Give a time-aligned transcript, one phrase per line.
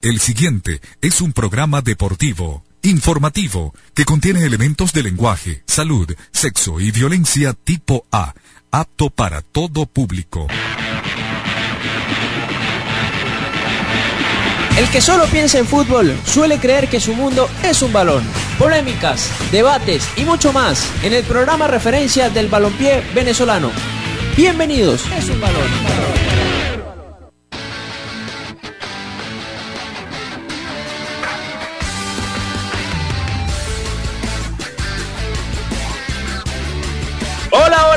[0.00, 6.92] El siguiente es un programa deportivo, informativo, que contiene elementos de lenguaje, salud, sexo y
[6.92, 8.32] violencia tipo A,
[8.70, 10.46] apto para todo público.
[14.78, 18.22] El que solo piensa en fútbol suele creer que su mundo es un balón.
[18.56, 23.72] Polémicas, debates y mucho más en el programa referencia del balompié venezolano.
[24.36, 25.04] Bienvenidos.
[25.16, 26.37] Es un balón.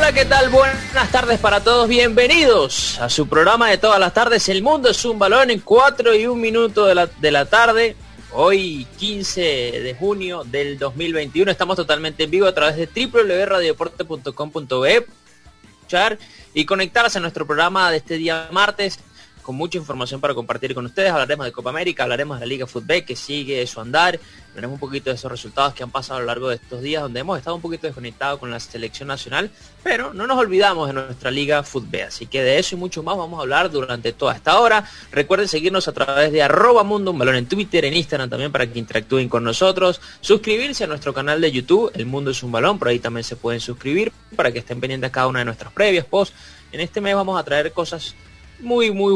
[0.01, 0.49] Hola, ¿qué tal?
[0.49, 4.49] Buenas tardes para todos, bienvenidos a su programa de todas las tardes.
[4.49, 7.95] El mundo es un balón en 4 y 1 minuto de la, de la tarde.
[8.33, 15.05] Hoy 15 de junio del 2021 estamos totalmente en vivo a través de www.radiodeporte.com.be
[16.55, 18.97] y conectarse a nuestro programa de este día martes
[19.43, 21.11] con mucha información para compartir con ustedes.
[21.11, 24.19] Hablaremos de Copa América, hablaremos de la Liga Fútbol que sigue su andar,
[24.53, 27.01] veremos un poquito de esos resultados que han pasado a lo largo de estos días,
[27.01, 29.49] donde hemos estado un poquito desconectados con la selección nacional,
[29.83, 32.01] pero no nos olvidamos de nuestra Liga Fútbol.
[32.01, 34.89] Así que de eso y mucho más vamos a hablar durante toda esta hora.
[35.11, 38.67] Recuerden seguirnos a través de arroba mundo un balón en Twitter, en Instagram también para
[38.67, 40.01] que interactúen con nosotros.
[40.21, 43.35] Suscribirse a nuestro canal de YouTube, El Mundo es un Balón, por ahí también se
[43.35, 46.35] pueden suscribir para que estén pendientes cada una de nuestras previas, posts.
[46.71, 48.15] En este mes vamos a traer cosas
[48.61, 49.13] muy, muy,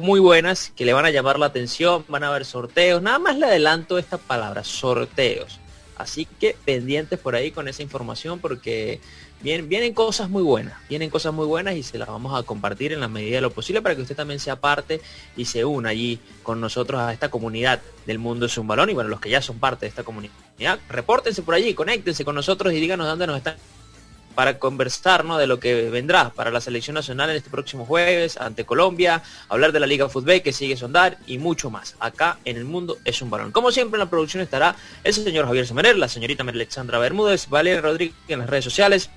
[0.00, 2.04] muy, buenas que le van a llamar la atención.
[2.08, 3.02] Van a haber sorteos.
[3.02, 5.58] Nada más le adelanto esta palabra, sorteos.
[5.96, 9.00] Así que pendientes por ahí con esa información porque
[9.40, 10.74] vienen, vienen cosas muy buenas.
[10.88, 13.50] Vienen cosas muy buenas y se las vamos a compartir en la medida de lo
[13.50, 15.00] posible para que usted también sea parte
[15.36, 18.90] y se una allí con nosotros a esta comunidad del mundo es un balón.
[18.90, 22.34] Y bueno, los que ya son parte de esta comunidad, repórtense por allí, conéctense con
[22.34, 23.56] nosotros y díganos dónde nos están
[24.38, 25.36] para conversar ¿no?
[25.36, 29.72] de lo que vendrá para la selección nacional en este próximo jueves ante Colombia, hablar
[29.72, 31.96] de la Liga Fútbol que sigue sondar y mucho más.
[31.98, 33.50] Acá en el mundo es un balón.
[33.50, 37.80] Como siempre en la producción estará el señor Javier Semerer, la señorita Alexandra Bermúdez, Valeria
[37.80, 39.10] Rodríguez en las redes sociales,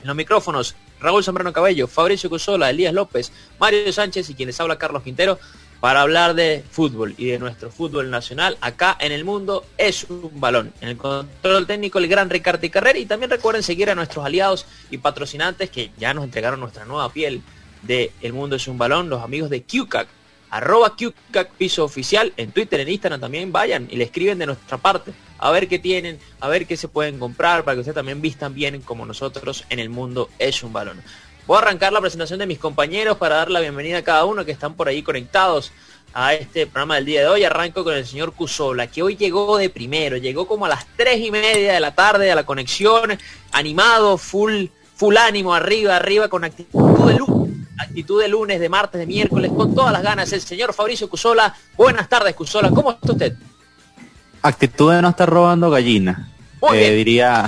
[0.00, 3.30] en los micrófonos Raúl Zambrano Cabello, Fabricio Cusola, Elías López,
[3.60, 5.38] Mario Sánchez y quienes habla Carlos Quintero
[5.84, 10.30] para hablar de fútbol y de nuestro fútbol nacional acá en el mundo es un
[10.40, 10.72] balón.
[10.80, 14.64] En el control técnico el gran Ricardo Carrera y también recuerden seguir a nuestros aliados
[14.90, 17.42] y patrocinantes que ya nos entregaron nuestra nueva piel
[17.82, 20.08] de El Mundo es un Balón, los amigos de QCAC,
[20.48, 24.78] arroba QCAC Piso Oficial, en Twitter, en Instagram también vayan y le escriben de nuestra
[24.78, 28.22] parte, a ver qué tienen, a ver qué se pueden comprar, para que ustedes también
[28.22, 31.02] vistan bien como nosotros en El Mundo es un Balón.
[31.46, 34.46] Voy a arrancar la presentación de mis compañeros para dar la bienvenida a cada uno
[34.46, 35.72] que están por ahí conectados
[36.14, 37.44] a este programa del día de hoy.
[37.44, 41.20] Arranco con el señor Cusola, que hoy llegó de primero, llegó como a las tres
[41.20, 43.18] y media de la tarde a la conexión,
[43.52, 44.66] animado, full,
[44.96, 49.52] full ánimo, arriba, arriba, con actitud de lunes, actitud de lunes, de martes, de miércoles,
[49.54, 50.32] con todas las ganas.
[50.32, 53.36] El señor Fabricio Cusola, buenas tardes Cusola, ¿cómo está usted?
[54.40, 56.30] Actitud de no estar robando gallina.
[56.72, 57.46] Eh, diría.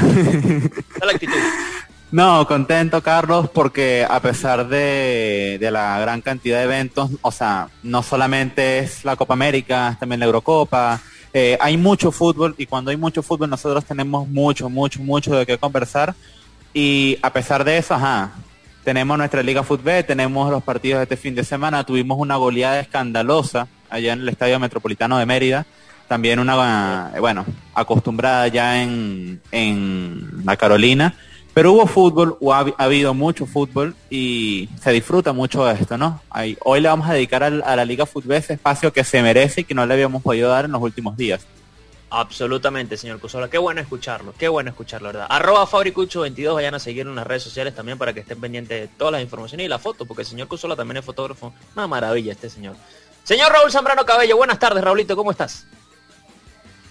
[1.02, 1.32] la actitud.
[2.12, 8.02] No, contento Carlos porque a pesar de, la gran cantidad de eventos, o sea, no
[8.04, 11.00] solamente es la Copa América, es también la Eurocopa,
[11.32, 15.46] eh, hay mucho fútbol y cuando hay mucho fútbol nosotros tenemos mucho, mucho, mucho de
[15.46, 16.14] qué conversar.
[16.72, 18.30] Y a pesar de eso, ajá,
[18.84, 22.78] tenemos nuestra Liga Fútbol, tenemos los partidos de este fin de semana, tuvimos una goleada
[22.78, 25.66] escandalosa allá en el Estadio Metropolitano de Mérida,
[26.06, 27.44] también una, bueno,
[27.74, 31.16] acostumbrada ya en, en la Carolina
[31.56, 36.20] pero hubo fútbol, o ha, habido mucho fútbol y se disfruta mucho de esto, ¿no?
[36.62, 39.64] hoy le vamos a dedicar a, la Liga Fútbol ese espacio que se merece y
[39.64, 41.46] que no le habíamos podido dar en los últimos días.
[42.10, 43.48] Absolutamente, señor Cusola.
[43.48, 45.28] Qué bueno escucharlo, qué bueno escucharlo, ¿verdad?
[45.30, 48.88] Arroba Fabricucho22, vayan a seguir en las redes sociales también para que estén pendientes de
[48.88, 51.54] todas las informaciones y la foto, porque el señor Cusola también es fotógrafo.
[51.74, 52.76] Una maravilla este señor.
[53.24, 55.66] Señor Raúl Zambrano Cabello, buenas tardes, Raulito, ¿cómo estás?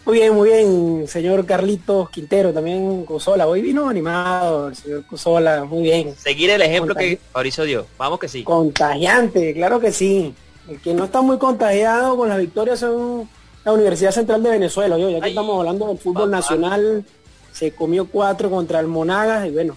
[0.06, 3.48] Muy bien, muy bien, señor Carlitos Quintero, también Cusola.
[3.48, 6.14] Hoy vino animado el señor Cusola, muy bien.
[6.16, 8.44] Seguir el ejemplo que Mauricio dio, vamos que sí.
[8.44, 10.36] Contagiante, claro que sí.
[10.70, 13.28] El que no está muy contagiado con las victorias son
[13.64, 14.96] la Universidad Central de Venezuela.
[14.96, 17.04] Yo, ya que estamos hablando del fútbol nacional,
[17.52, 19.76] se comió cuatro contra el Monagas y bueno,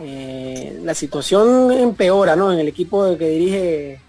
[0.00, 2.50] eh, la situación empeora, ¿no?
[2.54, 4.00] En el equipo que dirige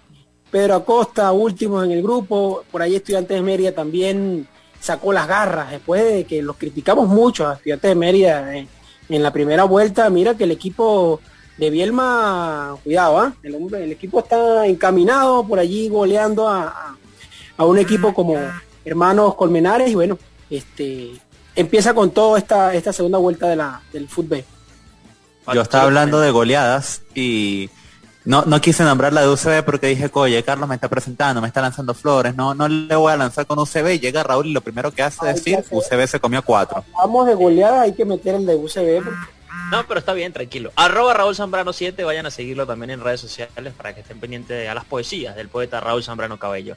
[0.50, 4.48] Pedro Acosta, último en el grupo, por ahí Estudiantes de Mérida también
[4.84, 8.68] sacó las garras después de que los criticamos mucho a Estudiantes de Mérida en,
[9.08, 10.10] la primera vuelta.
[10.10, 11.20] Mira que el equipo
[11.56, 13.32] de Bielma, cuidado, ¿ah?
[13.42, 16.96] el, el, equipo está encaminado por allí goleando a,
[17.56, 18.36] un equipo como
[18.84, 20.18] Hermanos Colmenares y bueno,
[20.50, 21.12] este
[21.56, 24.44] empieza con toda esta, esta segunda vuelta de la, del fútbol.
[25.50, 27.70] Yo estaba hablando de goleadas y
[28.24, 31.48] No, no quise nombrar la de UCB porque dije, oye, Carlos me está presentando, me
[31.48, 34.52] está lanzando flores, no, no le voy a lanzar con UCB y llega Raúl y
[34.52, 36.82] lo primero que hace es decir, UCB se comió cuatro.
[36.94, 39.04] Vamos de goleada, hay que meter el de UCB.
[39.70, 40.72] No, pero está bien, tranquilo.
[40.74, 44.68] Arroba Raúl Zambrano 7, vayan a seguirlo también en redes sociales para que estén pendientes
[44.68, 46.76] a las poesías del poeta Raúl Zambrano Cabello.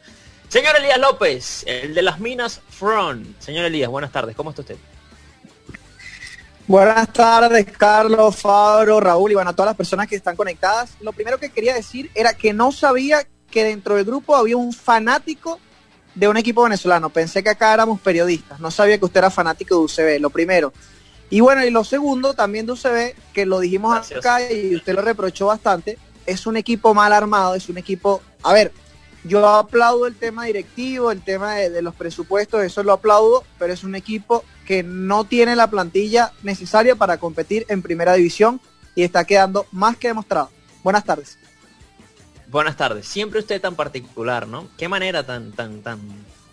[0.49, 3.39] Señor Elías López, el de las minas Front.
[3.39, 4.77] Señor Elías, buenas tardes, ¿cómo está usted?
[6.67, 10.97] Buenas tardes, Carlos, Fabro, Raúl y bueno, a todas las personas que están conectadas.
[10.99, 14.73] Lo primero que quería decir era que no sabía que dentro del grupo había un
[14.73, 15.61] fanático
[16.13, 17.09] de un equipo venezolano.
[17.09, 18.59] Pensé que acá éramos periodistas.
[18.59, 20.73] No sabía que usted era fanático de UCB, lo primero.
[21.29, 25.01] Y bueno, y lo segundo, también de UCB, que lo dijimos acá y usted lo
[25.01, 28.21] reprochó bastante, es un equipo mal armado, es un equipo...
[28.43, 28.73] A ver,
[29.27, 33.83] yo aplaudo el tema directivo, el tema de los presupuestos, eso lo aplaudo, pero es
[33.83, 38.59] un equipo que no tiene la plantilla necesaria para competir en primera división
[38.95, 40.49] y está quedando más que demostrado.
[40.83, 41.37] Buenas tardes.
[42.47, 43.07] Buenas tardes.
[43.07, 44.67] Siempre usted tan particular, ¿no?
[44.77, 45.99] Qué manera tan, tan, tan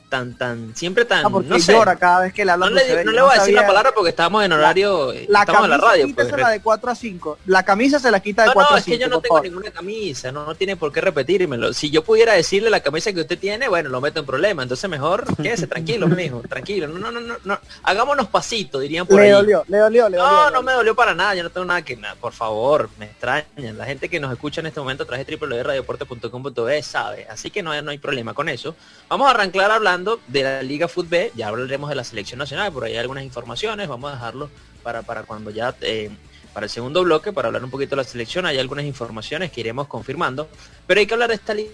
[0.09, 1.73] tan, tan, siempre tan, ah, no sé.
[1.73, 2.73] llora cada vez que le hablan.
[2.73, 5.65] No, le, no le voy a decir la palabra porque estamos en horario, la, estamos
[5.65, 6.15] en la radio.
[6.15, 7.39] Pues, la de 4 a 5.
[7.47, 8.89] La camisa se la quita de 4 a 5.
[8.89, 11.73] No, es que yo no tengo ninguna camisa, no, no tiene por qué repetírmelo.
[11.73, 14.63] Si yo pudiera decirle la camisa que usted tiene, bueno, lo meto en problema.
[14.63, 16.87] Entonces mejor quédese tranquilo, mijo, tranquilo.
[16.87, 20.33] No, no, no, no, hagámonos pasito, dirían por le Dolió, le dolió, le dolió.
[20.33, 22.15] No, no me dolió para nada, yo no tengo nada que nada.
[22.15, 23.47] Por favor, me extraña.
[23.57, 27.27] La gente que nos escucha en este momento a través de www.radioporte.com.be sabe.
[27.29, 28.77] Así que no, no hay problema con eso.
[29.09, 32.85] Vamos a arrancar hablando de la Liga Fútbol, ya hablaremos de la selección nacional, por
[32.85, 34.51] ahí hay algunas informaciones, vamos a dejarlo
[34.83, 36.11] para, para cuando ya, eh,
[36.53, 39.61] para el segundo bloque, para hablar un poquito de la selección, hay algunas informaciones que
[39.61, 40.49] iremos confirmando,
[40.87, 41.71] pero hay que hablar de esta liga.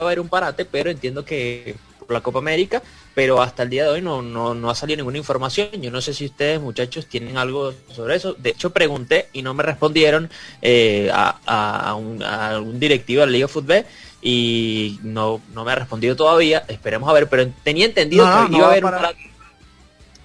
[0.00, 2.82] Va a haber un parate, pero entiendo que por la Copa América,
[3.14, 5.68] pero hasta el día de hoy no, no, ha salido ninguna información.
[5.80, 8.34] Yo no sé si ustedes, muchachos, tienen algo sobre eso.
[8.34, 13.48] De hecho, pregunté y no me respondieron eh, a, a, un, directivo de la Liga
[13.48, 13.84] Fútbol
[14.22, 16.64] y no, no me ha respondido todavía.
[16.68, 18.92] Esperemos a ver, pero tenía entendido que iba a haber un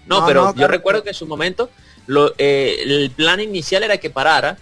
[0.05, 1.71] No, pero yo recuerdo que en su momento
[2.05, 4.57] lo, eh, el plan inicial era que parara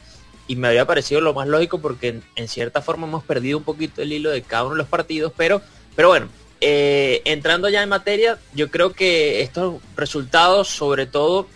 [0.48, 4.02] y me había parecido lo más lógico porque en, cierta forma hemos perdido un poquito
[4.02, 5.62] el hilo de cada uno de los partidos, pero,
[5.96, 6.30] pero bueno,
[6.62, 11.48] eh, entrando ya en materia, yo creo que estos resultados, sobre todo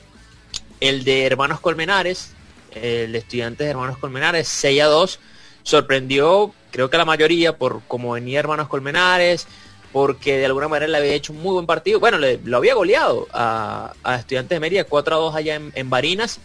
[0.82, 2.34] el de Hermanos Colmenares,
[2.74, 5.20] el de Estudiantes de Hermanos Colmenares, 6 a 2,
[5.64, 9.48] sorprendió creo que la mayoría por como venía Hermanos Colmenares,
[9.92, 12.00] porque de alguna manera le había hecho un muy buen partido.
[12.00, 16.40] Bueno, le, lo había goleado a, Estudiantes de Mérida 4 a 2 allá en, Barinas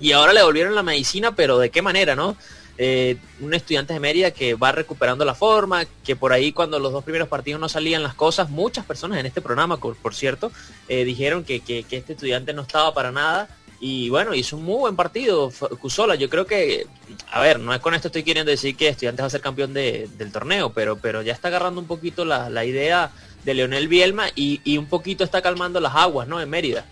[0.00, 2.36] y ahora le volvieron la medicina, pero de qué manera, ¿no?
[2.76, 6.92] Eh, un estudiante de Mérida que va recuperando la forma, que por ahí cuando los
[6.92, 10.50] dos primeros partidos no salían las cosas, muchas personas en este programa, por, cierto,
[10.88, 13.48] eh, dijeron que, que este estudiante no estaba para nada
[13.86, 16.14] y bueno, hizo un muy buen partido Cusola.
[16.14, 16.86] Yo creo que,
[17.30, 19.74] a ver, no es con esto estoy queriendo decir que Estudiantes va a ser campeón
[19.74, 23.10] del torneo, pero, pero ya está agarrando un poquito la, idea
[23.44, 26.40] de Leonel Bielma y, un poquito está calmando las aguas, ¿no?
[26.40, 26.86] En Mérida.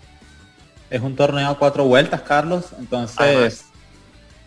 [0.91, 2.65] Es un torneo a cuatro vueltas, Carlos.
[2.77, 3.65] Entonces,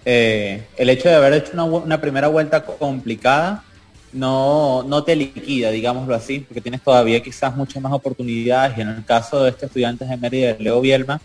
[0.05, 3.65] eh, el hecho de haber hecho una, una, primera vuelta complicada
[4.13, 8.79] no, no te liquida, digámoslo así, porque tienes todavía quizás muchas más oportunidades.
[8.79, 11.21] Y en el caso de este Estudiantes de Mérida, Leo Bielma,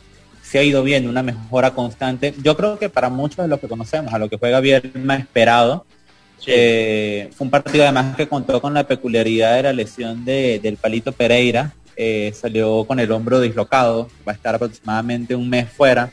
[0.52, 2.34] se ha ido viendo una mejora constante.
[2.44, 5.22] Yo creo que para muchos de los que conocemos, a lo que juega bien más
[5.22, 5.86] esperado,
[6.46, 10.76] eh, fue un partido además que contó con la peculiaridad de la lesión de, del
[10.76, 11.72] Palito Pereira.
[11.96, 16.12] Eh, salió con el hombro dislocado, va a estar aproximadamente un mes fuera.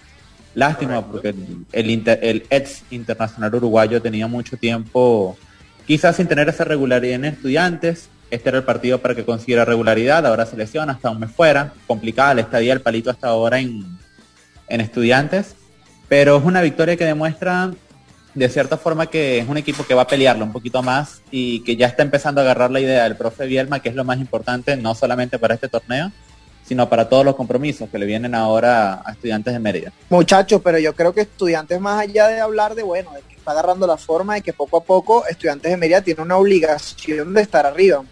[0.54, 1.34] Lástima porque
[1.72, 5.36] el, el ex internacional uruguayo tenía mucho tiempo,
[5.84, 8.08] quizás sin tener esa regularidad en estudiantes.
[8.30, 11.72] Este era el partido para que consiguiera regularidad, ahora se lesiona, hasta un mes fuera.
[11.88, 13.98] Complicada la estadía del palito hasta ahora en,
[14.68, 15.56] en estudiantes,
[16.08, 17.70] pero es una victoria que demuestra
[18.34, 21.60] de cierta forma que es un equipo que va a pelearlo un poquito más y
[21.64, 24.18] que ya está empezando a agarrar la idea del profe Bielma, que es lo más
[24.18, 26.12] importante no solamente para este torneo,
[26.64, 29.92] sino para todos los compromisos que le vienen ahora a estudiantes de Mérida.
[30.10, 33.52] Muchachos, pero yo creo que estudiantes más allá de hablar de, bueno, de que está
[33.52, 37.42] agarrando la forma, de que poco a poco estudiantes de Mérida tiene una obligación de
[37.42, 38.04] estar arriba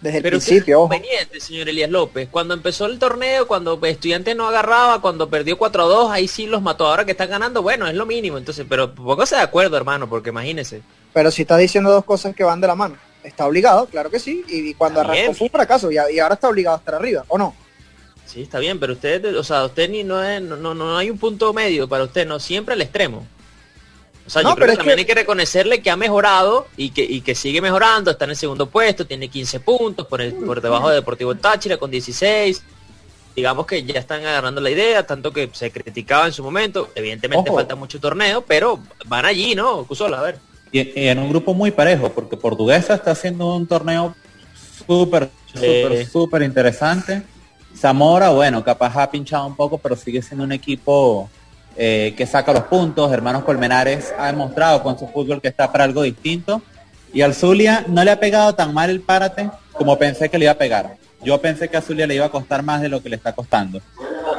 [0.00, 0.80] desde el Pero principio.
[0.80, 2.28] conveniente, señor Elías López.
[2.30, 6.46] Cuando empezó el torneo, cuando estudiante no agarraba, cuando perdió 4 a 2, ahí sí
[6.46, 6.86] los mató.
[6.86, 8.38] Ahora que están ganando, bueno, es lo mínimo.
[8.38, 10.82] Entonces, pero poco se de acuerdo, hermano, porque imagínese.
[11.12, 12.96] Pero si está diciendo dos cosas que van de la mano.
[13.24, 14.44] Está obligado, claro que sí.
[14.46, 17.54] Y cuando arrancó fue un fracaso y, ahora está obligado a estar arriba, ¿o no?
[18.24, 21.10] Sí, está bien, pero usted, o sea, usted ni no es, no, no, no hay
[21.10, 23.26] un punto medio para usted, no siempre al extremo.
[24.26, 27.20] O sea, yo creo que también hay que reconocerle que ha mejorado y que, y
[27.20, 30.88] que sigue mejorando, está en el segundo puesto, tiene 15 puntos por, el, por debajo
[30.88, 32.62] de Deportivo Táchira con 16.
[33.36, 37.52] digamos que ya están agarrando la idea, tanto que se criticaba en su momento, evidentemente
[37.52, 39.84] falta mucho torneo, pero van allí, ¿no?
[39.84, 40.38] Cusola, a ver.
[40.72, 44.16] Y, en un grupo muy parejo, porque Portuguesa está haciendo un torneo
[44.86, 47.22] súper, súper, súper interesante.
[47.76, 51.30] Zamora, bueno, capaz ha pinchado un poco, pero sigue siendo un equipo
[51.76, 53.12] eh, que saca los puntos.
[53.12, 56.62] Hermanos Colmenares ha demostrado con su fútbol que está para algo distinto.
[57.12, 60.46] Y al Zulia no le ha pegado tan mal el párate como pensé que le
[60.46, 60.96] iba a pegar.
[61.22, 63.32] Yo pensé que a Zulia le iba a costar más de lo que le está
[63.32, 63.80] costando.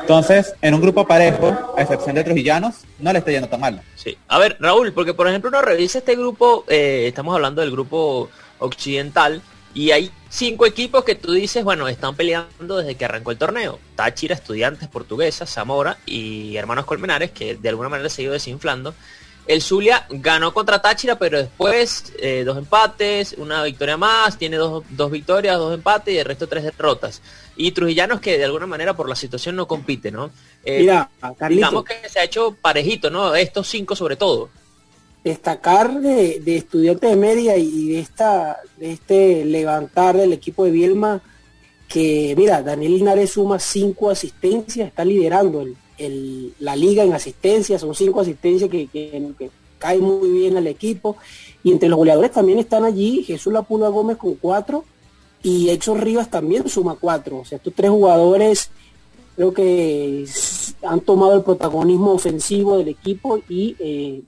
[0.02, 3.82] Entonces, en un grupo parejo, a excepción de Trujillanos, no le está yendo tan mal.
[3.96, 4.18] Sí.
[4.30, 8.30] A ver, Raúl, porque por ejemplo uno revisa este grupo, eh, estamos hablando del grupo
[8.60, 9.42] occidental,
[9.78, 13.78] y hay cinco equipos que tú dices, bueno, están peleando desde que arrancó el torneo.
[13.96, 18.96] Táchira, Estudiantes, Portuguesa, Zamora y Hermanos Colmenares, que de alguna manera se ha ido desinflando.
[19.46, 24.84] El Zulia ganó contra Táchira, pero después eh, dos empates, una victoria más, tiene dos,
[25.12, 27.22] victorias, dos empates y el resto tres derrotas.
[27.56, 30.32] Y Trujillanos que de alguna manera por la situación no compite, ¿no?
[30.66, 31.08] Eh, Mira,
[31.50, 33.36] digamos que se ha hecho parejito, ¿no?
[33.36, 34.50] Estos cinco sobre todo.
[35.28, 40.72] Destacar de, de Estudiantes de Media y de, esta, de este levantar del equipo de
[40.72, 41.22] Bielma,
[41.90, 45.66] que mira, Daniel Linares suma cinco asistencias, está liderando
[45.98, 51.18] el, la liga en asistencia, son cinco asistencias que, que, caen muy bien al equipo.
[51.62, 54.86] Y entre los goleadores también están allí Jesús Lapula Gómez con cuatro
[55.44, 57.40] y Exxon Rivas también suma cuatro.
[57.40, 58.72] O sea, estos tres jugadores
[59.36, 60.26] creo que
[60.84, 64.22] han tomado el protagonismo ofensivo del equipo y eh,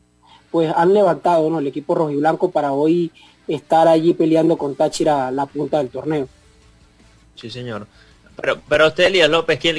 [0.52, 1.60] pues han levantado ¿no?
[1.60, 3.12] el equipo rojiblanco para hoy
[3.48, 6.28] estar allí peleando con Táchira la punta del torneo.
[7.36, 7.88] Sí, señor.
[8.42, 9.74] Pero, pero usted, Elías López, ¿qué,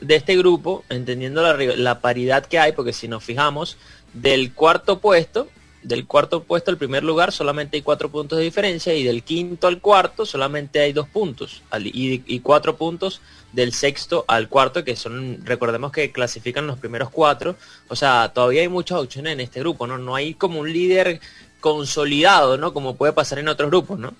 [0.00, 3.76] de este grupo, entendiendo la, paridad que hay, porque si nos fijamos,
[4.12, 5.48] del cuarto puesto,
[5.82, 9.66] del cuarto puesto al primer lugar solamente hay cuatro puntos de diferencia y del quinto
[9.66, 13.20] al cuarto solamente hay dos puntos y, cuatro puntos
[13.52, 17.56] del sexto al cuarto que son recordemos que clasifican los primeros cuatro.
[17.88, 21.20] O sea todavía hay muchas opciones en este grupo no no hay como un líder
[21.60, 24.12] consolidado no como puede pasar en otros grupos no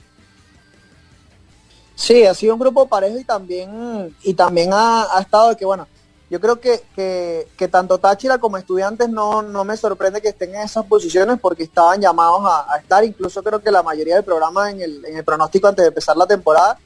[1.95, 5.87] Sí, ha sido un grupo parejo y también, y también ha, estado de que, bueno,
[6.31, 6.83] yo creo que,
[7.57, 11.62] que, tanto Táchira como estudiantes no, no, me sorprende que estén en esas posiciones porque
[11.62, 15.25] estaban llamados a, estar, incluso creo que la mayoría del programa en el, en el
[15.25, 16.79] pronóstico antes de empezar la temporada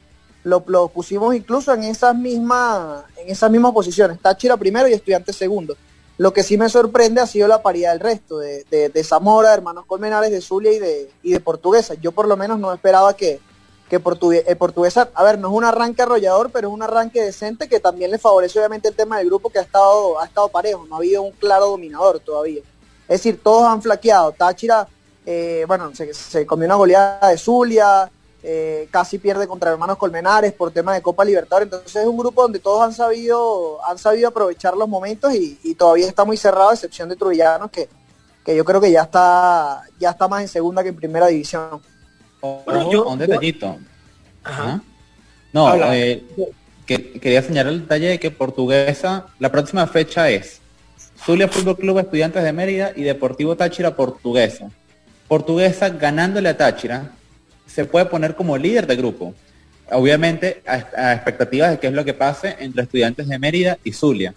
[0.47, 5.75] lo, pusimos incluso en esas mismas, en esas mismas posiciones, Táchira primero y estudiantes segundo.
[6.17, 9.53] Lo que sí me sorprende ha sido la paridad del resto, de, de, de Zamora,
[9.53, 11.93] Hermanos Colmenares, de Zulia y de, y de Portuguesa.
[11.95, 13.39] Yo por lo menos no esperaba que,
[13.89, 17.69] que el portuguesa, a ver, no es un arranque arrollador, pero es un arranque decente
[17.69, 20.85] que también le favorece obviamente el tema del grupo que ha estado, ha estado parejo,
[20.87, 22.61] no ha habido un claro dominador todavía.
[23.07, 24.33] Es decir, todos han flaqueado.
[24.33, 24.87] Táchira,
[25.25, 28.11] eh, bueno, se, comió una goleada de Zulia,
[28.49, 31.65] eh, casi pierde contra Hermanos Colmenares por tema de Copa Libertadores.
[31.65, 36.07] Entonces es un grupo donde todos han sabido, han sabido aprovechar los momentos y, todavía
[36.07, 37.89] está muy cerrado, a excepción de Trujillanos, que,
[38.45, 41.81] que yo creo que ya está, ya está más en segunda que en primera división
[42.41, 43.79] un detallito.
[45.51, 46.23] No, eh,
[46.85, 50.61] que, quería señalar el detalle de que Portuguesa, la próxima fecha es
[51.25, 54.69] Zulia Fútbol Club Estudiantes de Mérida y Deportivo Táchira Portuguesa.
[55.27, 57.11] Portuguesa ganándole a Táchira
[57.67, 59.33] se puede poner como líder de grupo.
[59.91, 64.33] Obviamente a, expectativas de qué es lo que pase entre Estudiantes de Mérida y Zulia.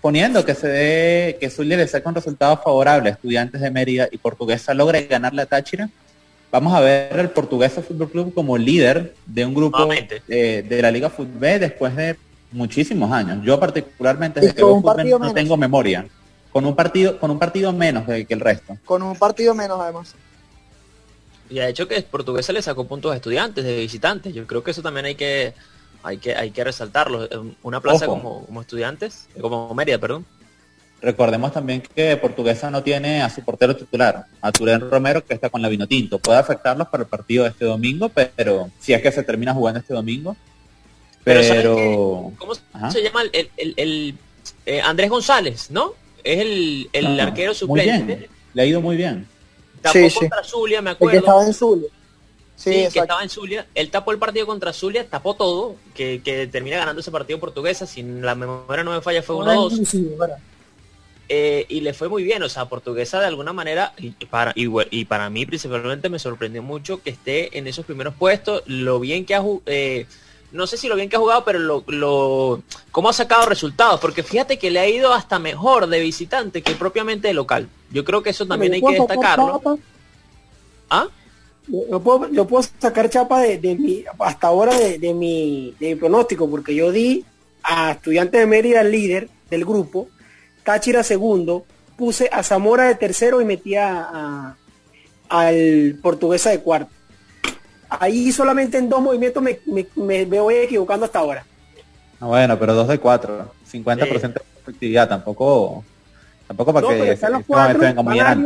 [0.00, 4.08] poniendo que se dé, que Zulia le saque un resultado favorable a Estudiantes de Mérida
[4.10, 5.88] y Portuguesa logre ganarle a Táchira,
[6.50, 10.90] vamos a ver el Portuguesa Fútbol Club como líder de un grupo eh, de la
[10.90, 12.16] Liga Fútbol después de
[12.52, 13.44] muchísimos años.
[13.44, 16.06] Yo particularmente desde que fútbol no tengo memoria.
[16.52, 18.76] Con un partido, con un partido menos que el resto.
[18.84, 20.14] Con un partido menos además.
[21.52, 24.32] Y ha hecho que Portuguesa le sacó puntos a estudiantes, de visitantes.
[24.32, 25.52] Yo creo que eso también hay que
[26.02, 27.28] hay que hay que resaltarlo.
[27.62, 30.24] Una plaza como, como estudiantes, como Mérida, perdón.
[31.02, 35.50] Recordemos también que Portuguesa no tiene a su portero titular, a Turén Romero, que está
[35.50, 36.18] con la vino tinto.
[36.18, 39.80] Puede afectarlos para el partido de este domingo, pero si es que se termina jugando
[39.80, 40.34] este domingo.
[41.22, 42.32] Pero...
[42.38, 44.14] ¿Cómo se llama el,
[44.64, 45.92] eh, Andrés González, no?
[46.24, 48.30] Es el, el ah, arquero suplente.
[48.54, 49.26] Le ha ido muy bien.
[49.82, 51.12] Tapó contra Zulia, me acuerdo.
[51.12, 51.88] que estaba en Zulia.
[52.56, 53.66] Sí, que estaba en Zulia.
[53.74, 57.86] Él tapó el partido contra Zulia, tapó todo, que, que termina ganando ese partido portuguesa.
[57.86, 60.38] Si la memoria no me falla, fue 1-2.
[61.28, 65.04] Eh, y le fue muy bien, o sea, portuguesa de alguna manera, y para, y,
[65.06, 69.34] para mí principalmente me sorprendió mucho que esté en esos primeros puestos, lo bien que
[69.34, 70.06] ha eh,
[70.52, 74.00] no sé si lo bien que ha jugado, pero lo, lo cómo ha sacado resultados,
[74.00, 77.68] porque fíjate que le ha ido hasta mejor de visitante que propiamente de local.
[77.90, 79.78] Yo creo que eso también hay que destacarlo.
[80.90, 81.08] ¿Ah?
[81.68, 86.74] Yo puedo, puedo sacar chapa de, mi, hasta ahora de, mi, de mi pronóstico, porque
[86.74, 87.24] yo di
[87.62, 90.08] a Estudiantes de Mérida líder del grupo,
[90.64, 91.64] Táchira segundo,
[91.96, 94.56] puse a Zamora de tercero y metía a,
[95.28, 96.92] al Portuguesa de cuarto.
[98.00, 99.58] Ahí solamente en dos movimientos me,
[99.96, 101.44] me, voy equivocando hasta ahora.
[102.20, 105.84] Ah, bueno, pero dos de cuatro, 50% de efectividad, tampoco
[106.46, 107.80] tampoco para que están los cuatro,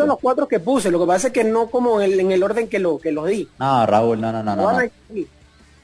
[0.07, 2.79] los cuatro que puse, lo que pasa es que no como en el, orden que
[2.79, 3.49] lo que los di.
[3.59, 4.79] No, Raúl, no, no, no, no.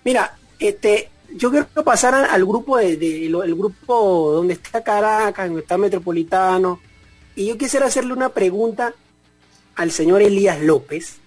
[0.04, 5.76] Mira, este, yo quiero pasar al grupo de, el grupo donde está Caracas, donde está
[5.78, 6.80] Metropolitano,
[7.34, 8.94] y yo quisiera hacerle una pregunta
[9.74, 11.18] al señor Elías López,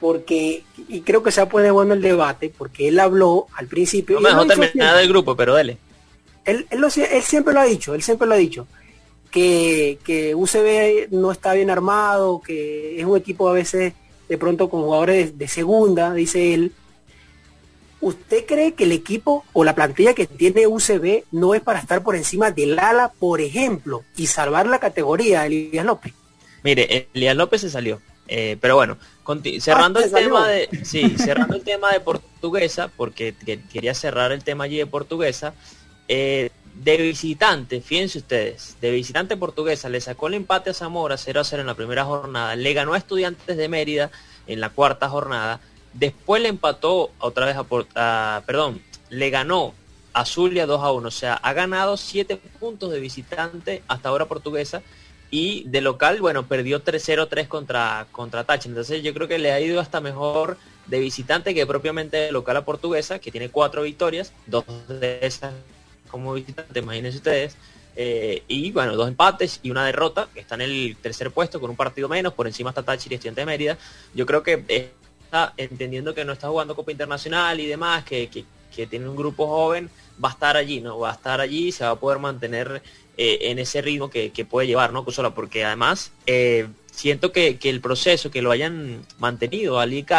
[0.00, 4.18] porque, y creo que se ha puesto bueno el debate, porque él habló al principio.
[4.20, 5.78] No me nada del grupo, pero dale.
[6.44, 8.66] Él, él, él, siempre lo ha dicho, él siempre lo ha dicho,
[9.30, 13.92] que, que UCB no está bien armado, que es un equipo a veces
[14.28, 16.72] de pronto con jugadores de segunda, dice él,
[18.00, 22.02] ¿Usted cree que el equipo o la plantilla que tiene UCB no es para estar
[22.02, 26.14] por encima del ala, por ejemplo, y salvar la categoría de Elías López?
[26.64, 28.00] Mire, Elías López se salió.
[28.26, 28.96] Eh, pero bueno,
[29.60, 33.34] cerrando ah, el tema de sí, cerrando el tema de portuguesa, porque
[33.72, 35.54] quería cerrar el tema allí de portuguesa,
[36.08, 41.40] eh, de visitante, fíjense ustedes, de visitante portuguesa le sacó el empate a Zamora 0
[41.40, 44.10] a 0 en la primera jornada, le ganó a Estudiantes de Mérida
[44.46, 45.60] en la cuarta jornada,
[45.92, 47.56] Después le empató otra vez
[47.96, 49.74] a, perdón, le ganó
[50.12, 51.08] a Zulia 2 a 1.
[51.08, 54.82] O sea, ha ganado 7 puntos de visitante hasta ahora portuguesa.
[55.30, 58.68] Y de local, bueno, perdió 3-0-3 contra, contra Tachi.
[58.68, 60.56] Entonces yo creo que le ha ido hasta mejor
[60.86, 65.54] de visitante que propiamente de local a portuguesa, que tiene cuatro victorias, dos de esas
[66.10, 67.56] como visitante, imagínense ustedes.
[67.96, 71.70] Eh, y bueno, dos empates y una derrota, que está en el tercer puesto con
[71.70, 73.78] un partido menos, por encima está Tachi y Estudiante de Mérida.
[74.14, 74.90] Yo creo que eh,
[75.56, 78.44] entendiendo que no está jugando Copa Internacional y demás, que,
[78.88, 79.90] tiene un grupo joven,
[80.22, 80.98] va a estar allí, ¿no?
[80.98, 82.82] Va a estar allí se va a poder mantener
[83.16, 85.04] eh, en ese ritmo que, puede llevar, ¿no?
[85.04, 90.14] porque además eh, siento que, el proceso, que lo hayan mantenido a y que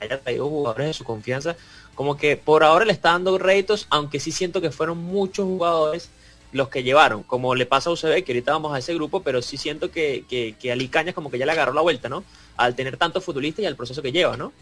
[0.00, 1.56] haya traído jugadores de su confianza,
[1.94, 6.10] como que por ahora le está dando réditos, aunque sí siento que fueron muchos jugadores
[6.52, 9.42] los que llevaron, como le pasa a UCB, que ahorita vamos a ese grupo, pero
[9.42, 12.24] sí siento que, que, que como que ya le agarró la vuelta, ¿no?
[12.56, 14.52] al tener tantos futbolistas y al proceso que lleva, ¿no?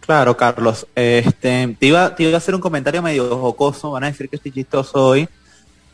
[0.00, 0.86] Claro, Carlos.
[0.94, 4.36] Este, te, iba, te iba a hacer un comentario medio jocoso, van a decir que
[4.36, 5.28] estoy chistoso hoy,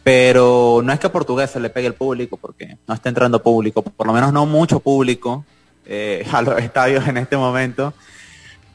[0.07, 3.42] pero no es que a Portugués se le pegue el público, porque no está entrando
[3.42, 5.45] público, por lo menos no mucho público
[5.85, 7.92] eh, a los estadios en este momento.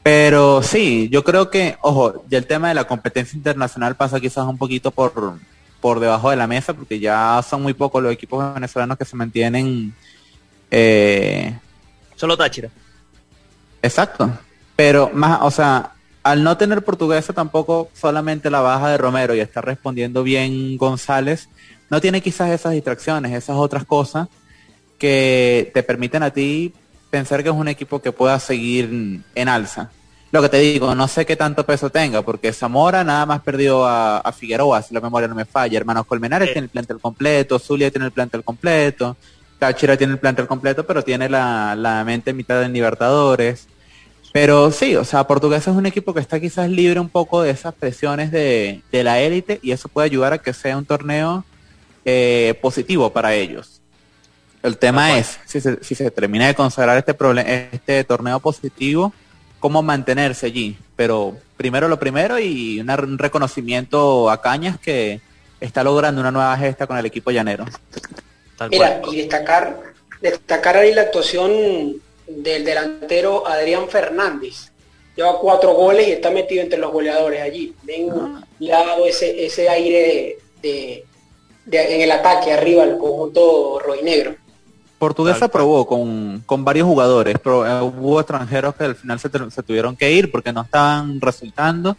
[0.02, 4.46] Pero sí, yo creo que, ojo, ya el tema de la competencia internacional pasa quizás
[4.46, 5.38] un poquito por,
[5.80, 9.16] por debajo de la mesa, porque ya son muy pocos los equipos venezolanos que se
[9.16, 9.94] mantienen
[10.70, 11.58] eh,
[12.14, 12.68] Solo Táchira.
[13.80, 14.30] Exacto.
[14.76, 15.92] Pero más, o sea,
[16.22, 21.48] al no tener portuguesa tampoco solamente la baja de Romero y estar respondiendo bien González,
[21.90, 24.28] no tiene quizás esas distracciones, esas otras cosas
[24.98, 26.72] que te permiten a ti
[27.10, 29.90] pensar que es un equipo que pueda seguir en alza.
[30.30, 33.84] Lo que te digo, no sé qué tanto peso tenga, porque Zamora nada más perdió
[33.86, 35.76] a, Figueroa, si la memoria no me falla.
[35.76, 39.14] Hermanos Colmenares tiene el plantel completo, Zulia tiene el plantel completo.
[39.58, 43.68] Táchira tiene el plantel completo, pero tiene la, la mente en mitad de Libertadores.
[44.32, 47.50] Pero sí, o sea, Portuguesa es un equipo que está quizás libre un poco de
[47.50, 51.44] esas presiones de, la élite y eso puede ayudar a que sea un torneo
[52.06, 53.82] eh, positivo para ellos.
[54.62, 57.14] El tema es, si se, si se termina de consagrar este,
[57.72, 59.12] este torneo positivo,
[59.60, 60.78] cómo mantenerse allí.
[60.96, 65.20] Pero primero lo primero y un reconocimiento a Cañas que
[65.60, 67.66] está logrando una nueva gesta con el equipo llanero.
[68.70, 69.80] Mira, y destacar,
[70.20, 72.00] destacar ahí la actuación
[72.38, 74.70] del delantero Adrián Fernández.
[75.16, 77.74] Lleva cuatro goles y está metido entre los goleadores allí.
[77.82, 78.42] Ven ah.
[78.60, 81.04] dado ese, ese aire de,
[81.70, 84.36] en el ataque arriba al conjunto rojinegro.
[84.98, 89.62] Portuguesa probó con, con, varios jugadores, pero eh, hubo extranjeros que al final se, se,
[89.64, 91.96] tuvieron que ir porque no estaban resultando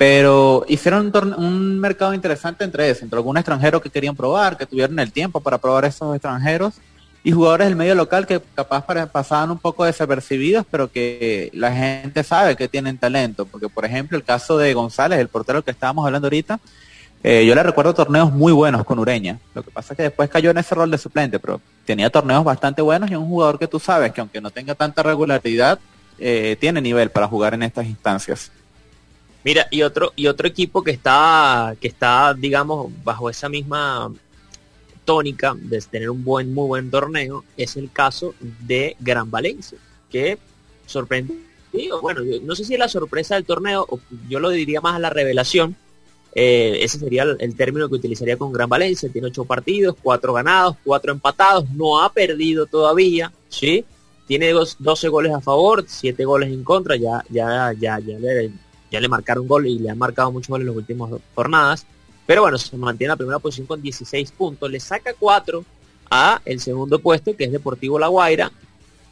[0.00, 4.98] pero hicieron un, mercado interesante entre eso, entre algunos extranjeros que querían probar, que tuvieron
[4.98, 6.72] el tiempo para probar esos extranjeros,
[7.22, 12.24] y jugadores del medio local que capaz pasaban un poco desapercibidos, pero que la gente
[12.24, 13.44] sabe que tienen talento.
[13.44, 16.58] Porque, por ejemplo, el caso de González, el portero que estábamos hablando ahorita,
[17.22, 19.38] eh, yo le recuerdo torneos muy buenos con Ureña.
[19.54, 22.42] Lo que pasa es que después cayó en ese rol de suplente, pero tenía torneos
[22.42, 25.78] bastante buenos y un jugador que tú sabes que aunque no tenga tanta regularidad,
[26.18, 28.50] eh, tiene nivel para jugar en estas instancias.
[29.44, 34.10] Mira, y otro, y otro equipo que está, que está, digamos, bajo esa misma
[35.10, 39.76] tónica de tener un buen, muy buen torneo, es el caso de Gran Valencia,
[40.08, 40.38] que
[40.86, 41.34] sorprende,
[42.00, 45.00] bueno, no sé si es la sorpresa del torneo, o yo lo diría más a
[45.00, 45.74] la revelación,
[46.32, 49.10] Eh, ese sería el, término que utilizaría con Gran Valencia.
[49.12, 53.84] Tiene ocho partidos, cuatro ganados, cuatro empatados, no ha perdido todavía, ¿sí?
[54.28, 58.52] Tiene dos, 12 goles a favor, siete goles en contra, ya, ya, ya, ya le,
[58.92, 61.84] ya le marcaron gol y le han marcado muchos goles en las últimas jornadas.
[62.30, 65.64] Pero bueno, se mantiene en la primera posición con 16 puntos, le saca cuatro
[66.08, 68.52] a el segundo puesto, que es Deportivo La Guaira.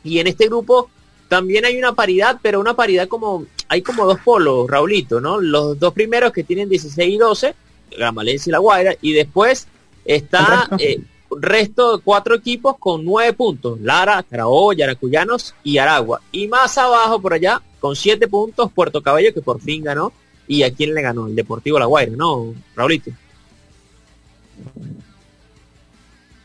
[0.04, 0.88] Y en este grupo
[1.26, 5.40] también hay una paridad, pero una paridad como hay como dos polos, Raulito, ¿no?
[5.40, 7.54] Los dos primeros que tienen 16 y 12,
[7.90, 9.66] Gran Valencia y La Guaira, y después
[10.04, 16.20] está eh, resto de cuatro equipos con nueve puntos, Lara, Carabobo, Yaracuyanos y Aragua.
[16.30, 20.12] Y más abajo por allá, con siete puntos, Puerto Cabello, que por fin ganó.
[20.48, 21.26] ¿Y a quién le ganó?
[21.26, 23.10] El Deportivo La Guaira, ¿no, Raulito?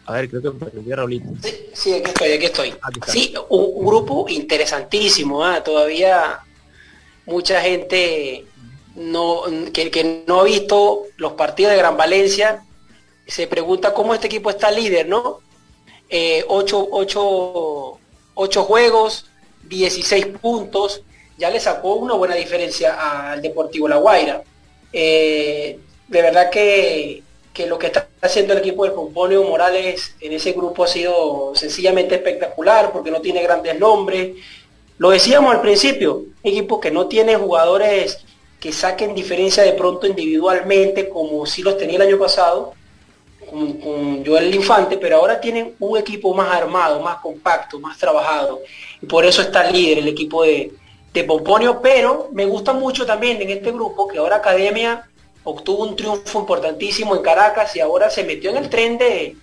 [0.06, 1.28] A ver, creo que a Raulito.
[1.74, 2.74] Sí, aquí estoy, aquí estoy.
[3.08, 5.64] sí, un, grupo interesantísimo, ¿ah?
[5.64, 6.42] todavía
[7.26, 8.46] mucha gente
[8.96, 12.64] no, que, no ha visto los partidos de Gran Valencia
[13.28, 15.40] se pregunta cómo este equipo está líder, ¿no?
[16.10, 17.98] Eh, ocho,
[18.64, 19.26] juegos,
[19.64, 21.02] 16 puntos,
[21.38, 24.44] ya le sacó una buena diferencia al Deportivo La Guaira.
[24.92, 30.34] Eh, de verdad que, que, lo que está haciendo el equipo de Pomponio Morales en
[30.34, 34.36] ese grupo ha sido sencillamente espectacular porque no tiene grandes nombres,
[34.98, 38.24] lo decíamos al principio, equipo que no tiene jugadores
[38.60, 42.74] que saquen diferencia de pronto individualmente, como si los tenía el año pasado,
[43.50, 48.62] con, Joel Infante, pero ahora tienen un equipo más armado, más compacto, más trabajado.
[49.02, 50.72] Y por eso está líder el equipo de,
[51.14, 55.08] de Pomponio, pero me gusta mucho también en este grupo que ahora Academia
[55.44, 59.36] obtuvo un triunfo importantísimo en Caracas y ahora se metió en el tren de,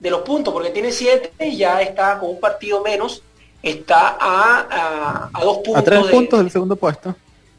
[0.00, 3.22] de los puntos, porque tiene siete y ya está con un partido menos
[3.62, 5.76] está a, a, dos puntos.
[5.76, 7.14] A tres puntos del segundo puesto.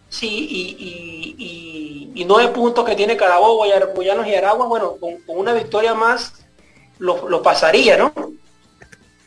[0.10, 5.54] Sí, y, y, y, nueve puntos que tiene Carabobo, Guayanos y Aragua, bueno, con, una
[5.54, 6.46] victoria más
[7.00, 8.14] lo, pasaría, ¿no?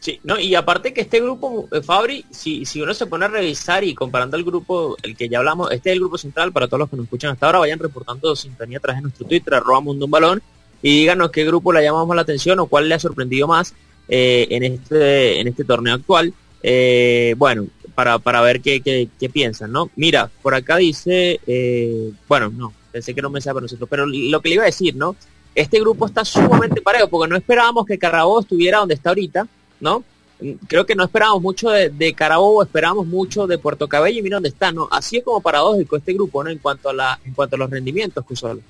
[0.06, 3.28] Sí, no, y aparte que este grupo, eh, Fabri, si, si uno se pone a
[3.28, 6.68] revisar y comparando el grupo, el que ya hablamos, este es el grupo central, para
[6.68, 9.54] todos los que nos escuchan hasta ahora, vayan reportando sintonía a través de nuestro Twitter,
[9.54, 10.42] arroba mundo un balón,
[10.80, 13.74] y díganos qué grupo le llamamos la atención o cuál le ha sorprendido más
[14.06, 16.32] eh, en, este, en este torneo actual.
[16.62, 17.66] Eh, bueno,
[17.96, 19.90] para, para ver qué, qué, piensan, ¿no?
[19.96, 24.40] Mira, por acá dice, eh, bueno, no, pensé que no me para nosotros, pero lo
[24.40, 25.16] que le iba a decir, ¿no?
[25.52, 29.48] Este grupo está sumamente parejo, porque no esperábamos que Carabobo estuviera donde está ahorita,
[29.80, 30.04] ¿no?
[30.68, 34.36] Creo que no esperábamos mucho de, de Carabobo, esperábamos mucho de Puerto Cabello y mira
[34.36, 34.86] dónde está, ¿no?
[34.90, 36.50] Así es como paradójico este grupo, ¿no?
[36.50, 38.60] En cuanto a la, en cuanto a los rendimientos, solo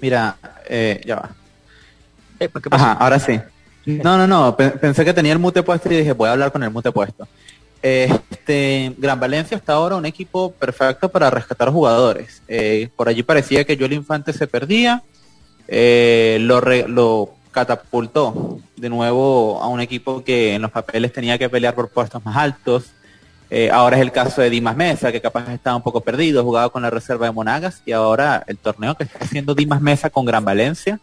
[0.00, 0.36] Mira,
[0.68, 1.30] eh, ya va.
[2.38, 3.40] Pues, Ajá, ahora sí.
[3.86, 6.62] No, no, no, pensé que tenía el mute puesto y dije, voy a hablar con
[6.62, 7.28] el mute puesto.
[7.82, 12.42] Este, Gran Valencia hasta ahora un equipo perfecto para rescatar jugadores.
[12.48, 15.02] Eh, por allí parecía que Joel Infante se perdía,
[15.68, 21.48] eh, lo, lo catapultó de nuevo a un equipo que en los papeles tenía que
[21.48, 22.90] pelear por puestos más altos.
[23.48, 26.70] Eh, ahora es el caso de Dimas Mesa, que capaz estaba un poco perdido, jugaba
[26.70, 30.24] con la reserva de Monagas y ahora el torneo que está haciendo Dimas Mesa con
[30.24, 30.98] Gran Valencia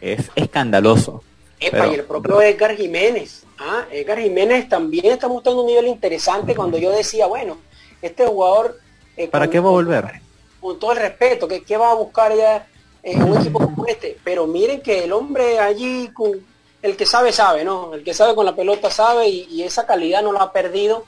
[0.00, 1.22] es escandaloso
[1.60, 3.44] y el propio Edgar Jiménez.
[3.58, 3.84] ¿ah?
[3.90, 7.58] Edgar Jiménez también está mostrando un nivel interesante cuando yo decía, bueno,
[8.00, 8.78] este jugador...
[9.16, 10.04] Eh, ¿Para qué va a volver?
[10.60, 12.66] Con todo el respeto, que qué va a buscar ya
[13.02, 14.18] en un equipo como este?
[14.24, 16.32] Pero miren que el hombre allí, con,
[16.82, 17.94] el que sabe, sabe, ¿no?
[17.94, 21.04] El que sabe con la pelota sabe y, esa calidad no la ha perdido.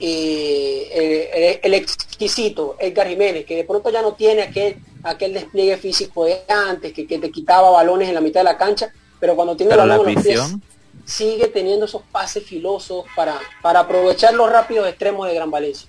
[0.00, 6.24] Eh, el, exquisito Edgar Jiménez, que de pronto ya no tiene aquel, aquel despliegue físico
[6.24, 9.56] de antes, que, que te quitaba balones en la mitad de la cancha, pero cuando
[9.56, 10.62] tiene la visión
[11.04, 15.88] sigue teniendo esos pases filosos para, para aprovechar los rápidos extremos de Gran Valencia.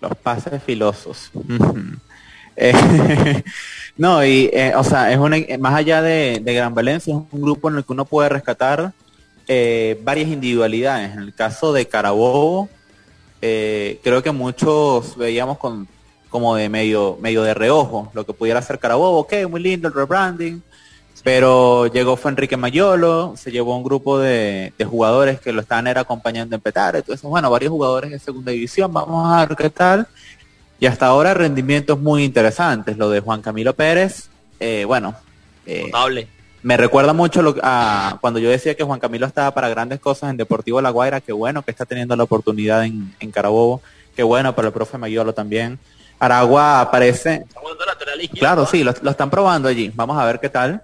[0.00, 1.30] Los pases filosos.
[2.56, 3.42] Eh,
[3.96, 7.70] no, y eh, o sea, es una, más allá de, Gran Valencia, es un grupo
[7.70, 8.92] en el que uno puede rescatar
[9.48, 11.12] eh, varias individualidades.
[11.12, 12.68] En el caso de Carabobo,
[13.40, 15.88] creo que muchos veíamos con
[16.30, 19.94] como de medio, medio de reojo lo que pudiera hacer Carabobo, ok, muy lindo el
[19.94, 20.62] rebranding,
[21.22, 26.02] pero llegó fue Enrique Mayolo, se llevó un grupo de, jugadores que lo estaban era
[26.02, 30.06] acompañando en Petare, entonces bueno, varios jugadores de segunda división, vamos a ver qué tal.
[30.80, 35.14] Y hasta ahora rendimientos muy interesantes, lo de Juan Camilo Pérez, eh, bueno,
[35.66, 35.90] eh,
[36.62, 40.30] me recuerda mucho lo, a cuando yo decía que Juan Camilo estaba para grandes cosas
[40.30, 43.82] en Deportivo La Guaira, qué bueno que está teniendo la oportunidad en, en Carabobo,
[44.16, 45.78] qué bueno para el profe Mayolo también.
[46.18, 47.44] Aragua aparece.
[48.38, 49.90] Claro, sí, lo, lo, están probando allí.
[49.94, 50.82] Vamos a ver qué tal.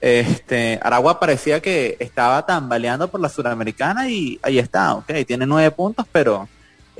[0.00, 5.70] Este, Aragua parecía que estaba tambaleando por la Suramericana y ahí está, ok, tiene nueve
[5.72, 6.48] puntos, pero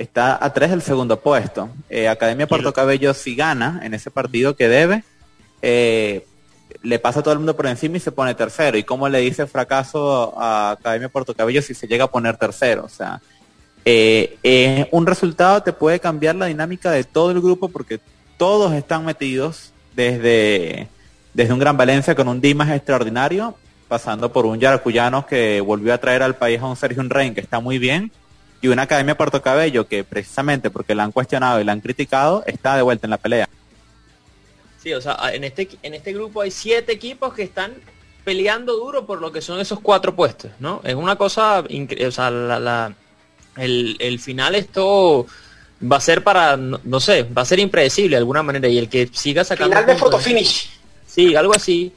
[0.01, 1.69] está a tres del segundo puesto.
[1.91, 5.05] Eh, Academia Puerto Cabello si gana en ese partido que debe,
[5.61, 6.27] eh,
[6.83, 8.79] le pasa a todo el mundo por encima y se pone tercero.
[8.79, 12.85] ¿Y cómo le dice fracaso a Academia Puerto Cabello si se llega a poner tercero?
[12.85, 13.21] O sea,
[13.85, 18.01] eh, un resultado te puede cambiar la dinámica de todo el grupo porque
[18.39, 20.89] todos están metidos desde,
[21.35, 23.55] desde un Gran Valencia con un Dimas extraordinario,
[23.87, 27.43] pasando por un Yaracuyano que volvió a traer al país a un Sergio Rein que
[27.43, 28.11] está muy bien,
[28.61, 32.45] y una Academia Puerto Cabello que precisamente porque la han cuestionado y la han criticado,
[32.47, 33.49] está de vuelta en la pelea.
[34.83, 37.75] Sí, o sea, en este, en este grupo hay siete equipos que están
[38.25, 40.81] peleando duro por lo que son esos cuatro puestos, ¿no?
[40.85, 42.95] Es una cosa increíble, o sea, la,
[43.57, 45.27] el, el, final esto
[45.91, 48.89] va a ser para, no, sé, va a ser impredecible de alguna manera y el
[48.89, 49.77] que siga sacando...
[49.77, 50.71] Final de photo finish.
[51.07, 51.93] Sí, algo así.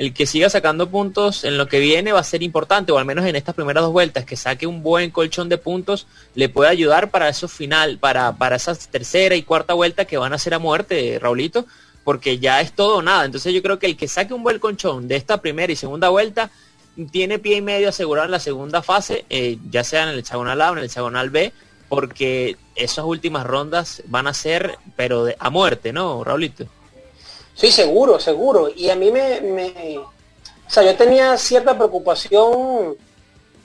[0.00, 3.04] El que siga sacando puntos en lo que viene va a ser importante, o al
[3.04, 6.70] menos en estas primeras dos vueltas, que saque un buen colchón de puntos, le puede
[6.70, 10.54] ayudar para esos final, para, para esa tercera y cuarta vuelta que van a ser
[10.54, 11.66] a muerte, Raulito,
[12.02, 13.26] porque ya es todo o nada.
[13.26, 16.08] Entonces yo creo que el que saque un buen colchón de esta primera y segunda
[16.08, 16.50] vuelta,
[17.12, 20.62] tiene pie y medio asegurado en la segunda fase, eh, ya sea en el hexagonal
[20.62, 21.52] A o en el hexagonal B,
[21.90, 26.64] porque esas últimas rondas van a ser, pero a muerte, ¿no, Raulito?
[27.54, 28.70] Sí, seguro, seguro.
[28.74, 32.96] Y a mí me, o sea, yo tenía cierta preocupación,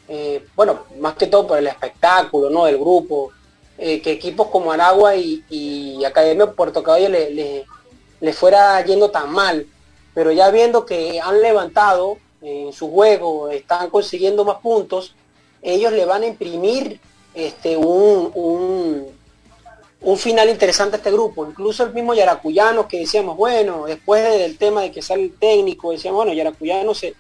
[0.07, 2.65] eh, bueno, más que todo por el espectáculo, ¿no?
[2.65, 3.31] Del grupo,
[3.77, 7.65] eh, que equipos como Aragua y, y Academia Puerto Cabello le,
[8.19, 9.65] le fuera yendo tan mal.
[10.13, 15.13] Pero ya viendo que han levantado en su juego, están consiguiendo más puntos,
[15.61, 16.99] ellos le van a imprimir
[17.33, 19.07] este, un, un,
[20.17, 21.45] final interesante este grupo.
[21.45, 25.91] Incluso el mismo Yaracuyano que decíamos, bueno, después del tema de que sale el técnico,
[25.91, 27.15] decíamos, bueno, Yaracuyano se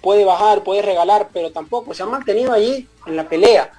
[0.00, 3.70] puede bajar, puede regalar, pero tampoco, se han mantenido allí en la pelea.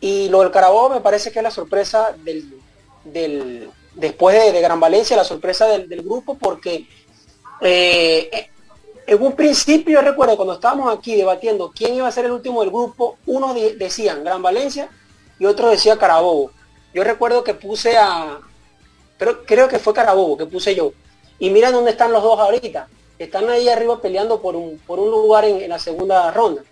[0.00, 2.60] Y lo del Carabobo me parece que es la sorpresa del,
[3.04, 6.86] del después de, Gran Valencia, la sorpresa del, grupo, porque
[7.60, 8.48] eh,
[9.06, 12.70] en un principio, recuerdo cuando estábamos aquí debatiendo quién iba a ser el último del
[12.70, 14.88] grupo, unos decían Gran Valencia
[15.38, 16.50] y otro decía Carabobo.
[16.94, 18.38] Yo recuerdo que puse a,
[19.18, 20.92] pero creo que fue Carabobo que puse yo.
[21.38, 22.88] Y mira dónde están los dos ahorita.
[23.18, 26.62] Están ahí arriba peleando por un, por un lugar en, la segunda ronda.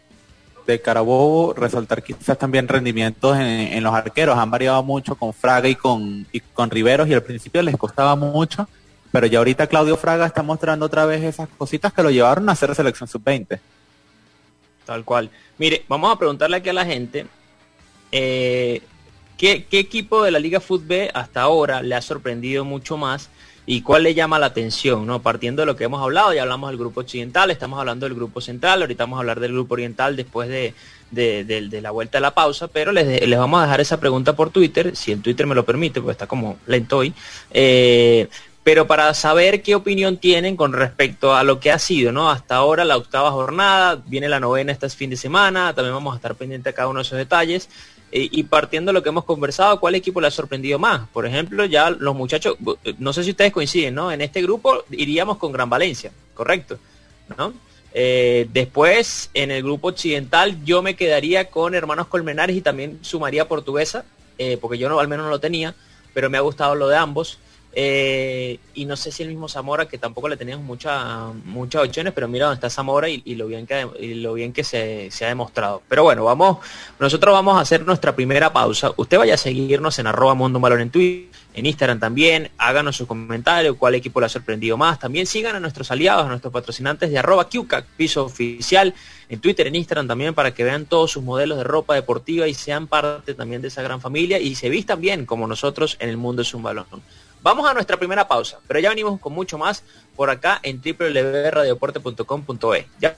[0.66, 4.38] De Carabobo, resaltar quizás también rendimientos en, los arqueros.
[4.38, 8.14] Han variado mucho con Fraga y con, y con Riveros y al principio les costaba
[8.14, 8.68] mucho
[9.12, 12.52] pero ya ahorita Claudio Fraga está mostrando otra vez esas cositas que lo llevaron a
[12.52, 13.60] hacer selección sub-20.
[14.86, 15.30] Tal cual.
[15.58, 17.26] Mire, vamos a preguntarle aquí a la gente,
[18.10, 18.80] eh,
[19.42, 23.28] ¿qué, equipo de la Liga Fútbol hasta ahora le ha sorprendido mucho más
[23.66, 25.04] y cuál le llama la atención?
[25.04, 25.20] ¿no?
[25.20, 28.40] Partiendo de lo que hemos hablado, ya hablamos del grupo occidental, estamos hablando del grupo
[28.40, 30.74] central, ahorita vamos a hablar del grupo oriental después de,
[31.82, 34.94] la vuelta de la pausa, pero les, les, vamos a dejar esa pregunta por Twitter,
[34.94, 37.12] si el Twitter me lo permite, porque está como lento hoy.
[37.50, 38.28] Eh,
[38.62, 42.30] pero para saber qué opinión tienen con respecto a lo que ha sido, ¿no?
[42.30, 46.16] Hasta ahora la octava jornada, viene la novena este fin de semana, también vamos a
[46.16, 47.68] estar pendientes de cada uno de esos detalles.
[48.14, 51.08] Eh, y partiendo de lo que hemos conversado, ¿cuál equipo le ha sorprendido más?
[51.08, 52.56] Por ejemplo, ya los muchachos,
[52.98, 54.12] no sé si ustedes coinciden, ¿no?
[54.12, 56.78] En este grupo iríamos con Gran Valencia, correcto,
[57.38, 57.54] ¿no?
[57.94, 63.48] Eh, después, en el grupo occidental, yo me quedaría con Hermanos Colmenares y también sumaría
[63.48, 64.04] Portuguesa,
[64.36, 65.74] eh, porque yo no, al menos no lo tenía,
[66.12, 67.38] pero me ha gustado lo de ambos.
[67.74, 72.12] Eh, y no sé si el mismo Zamora, que tampoco le teníamos mucha, muchas opciones,
[72.12, 75.82] pero mira dónde está Zamora y, lo bien que, lo bien que se, ha demostrado.
[75.88, 76.58] Pero bueno, vamos,
[76.98, 78.92] nosotros vamos a hacer nuestra primera pausa.
[78.96, 83.76] Usted vaya a seguirnos en arroba Mundo en Twitter, en Instagram también, háganos su comentario,
[83.76, 84.98] cuál equipo le ha sorprendido más.
[84.98, 88.94] También sigan a nuestros aliados, a nuestros patrocinantes de arroba QCAC, piso oficial,
[89.28, 92.54] en Twitter, en Instagram también, para que vean todos sus modelos de ropa deportiva y
[92.54, 96.16] sean parte también de esa gran familia y se vistan bien como nosotros en el
[96.16, 96.86] mundo es un balón.
[97.42, 99.82] Vamos a nuestra primera pausa, pero ya venimos con mucho más
[100.14, 102.86] por acá en www.radioporte.com.e.
[103.00, 103.16] Ya.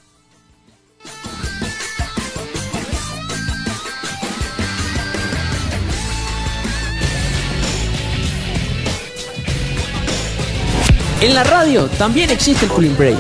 [11.21, 13.19] En la radio también existe el Cooling Break.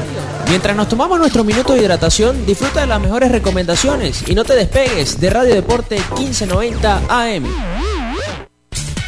[0.48, 4.54] Mientras nos tomamos nuestro minuto de hidratación, disfruta de las mejores recomendaciones y no te
[4.54, 7.46] despegues de Radio Deporte 1590 AM.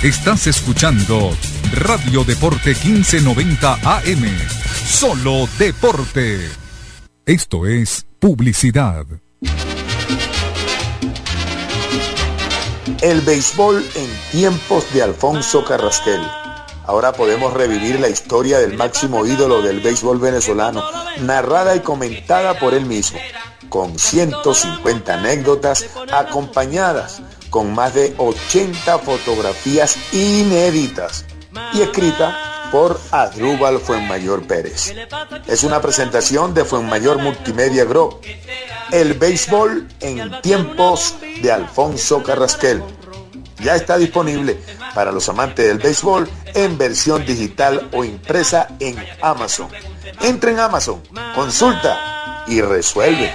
[0.02, 1.32] Estás escuchando
[1.72, 4.38] Radio Deporte 1590 AM.
[4.86, 6.48] Solo deporte.
[7.24, 9.04] Esto es publicidad.
[13.02, 16.20] El béisbol en tiempos de Alfonso Carrasquel.
[16.84, 20.84] Ahora podemos revivir la historia del máximo ídolo del béisbol venezolano,
[21.20, 23.18] narrada y comentada por él mismo,
[23.68, 31.24] con 150 anécdotas acompañadas con más de 80 fotografías inéditas
[31.72, 34.94] y escrita por Adrúbal Fuenmayor Pérez.
[35.46, 38.20] Es una presentación de Fuenmayor Multimedia Group,
[38.92, 42.82] el béisbol en tiempos de Alfonso Carrasquel.
[43.60, 44.60] Ya está disponible
[44.94, 49.68] para los amantes del béisbol en versión digital o impresa en Amazon.
[50.20, 51.02] Entra en Amazon,
[51.34, 53.32] consulta y resuelve.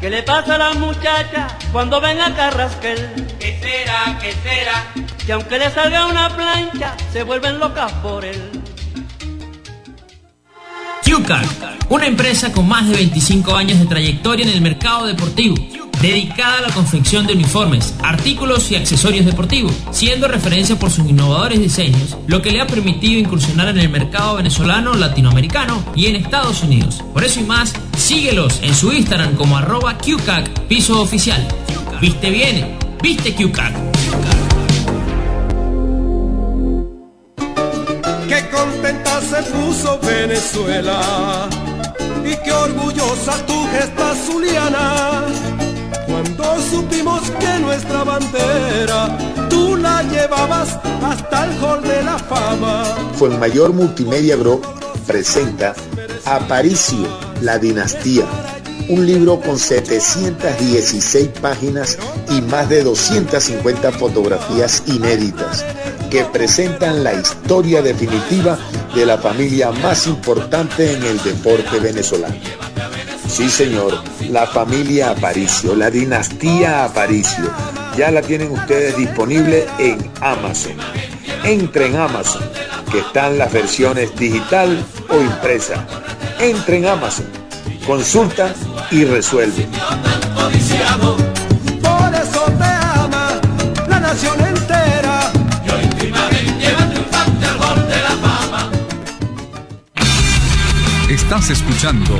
[0.00, 3.36] ¿Qué le pasa a la muchacha cuando ven a Carrasquel?
[3.40, 4.18] ¿Qué será?
[4.20, 5.17] ¿Qué será?
[5.28, 8.42] Que aunque le salga una plancha, se vuelven locas por él.
[11.04, 11.44] QCAR,
[11.90, 15.54] una empresa con más de 25 años de trayectoria en el mercado deportivo
[16.00, 21.60] dedicada a la confección de uniformes, artículos y accesorios deportivos, siendo referencia por sus innovadores
[21.60, 26.62] diseños, lo que le ha permitido incursionar en el mercado venezolano, latinoamericano y en Estados
[26.62, 27.04] Unidos.
[27.12, 31.46] Por eso y más, síguelos en su Instagram como arroba QCAC, piso oficial.
[32.00, 33.97] Viste bien, viste QCAC.
[38.28, 41.48] Qué contenta se puso Venezuela
[42.22, 45.24] y qué orgullosa tu gesta Zuliana
[46.06, 49.16] cuando supimos que nuestra bandera
[49.48, 52.84] tú la llevabas hasta el hall de la fama.
[53.14, 54.62] Fue el mayor multimedia group
[55.06, 55.74] presenta
[56.26, 57.08] Aparicio,
[57.40, 58.26] la dinastía.
[58.90, 61.98] Un libro con 716 páginas
[62.30, 65.64] y más de 250 fotografías inéditas
[66.10, 68.58] que presentan la historia definitiva
[68.94, 72.34] de la familia más importante en el deporte venezolano.
[73.28, 77.50] Sí, señor, la familia Aparicio, la dinastía Aparicio.
[77.96, 80.72] Ya la tienen ustedes disponible en Amazon.
[81.44, 82.42] Entre en Amazon,
[82.90, 85.86] que están las versiones digital o impresa.
[86.40, 87.26] Entre en Amazon,
[87.86, 88.54] consulta
[88.90, 89.66] y resuelve.
[101.30, 102.18] Estás escuchando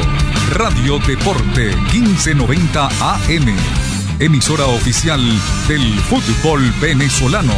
[0.52, 3.56] Radio Deporte 1590 AM,
[4.20, 5.18] emisora oficial
[5.66, 7.54] del fútbol venezolano.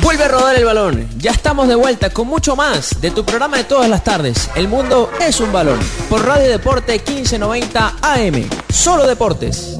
[0.00, 1.06] Vuelve a rodar el balón.
[1.18, 4.48] Ya estamos de vuelta con mucho más de tu programa de todas las tardes.
[4.54, 5.78] El mundo es un balón.
[6.08, 8.48] Por Radio Deporte 1590 AM.
[8.70, 9.76] Solo deportes.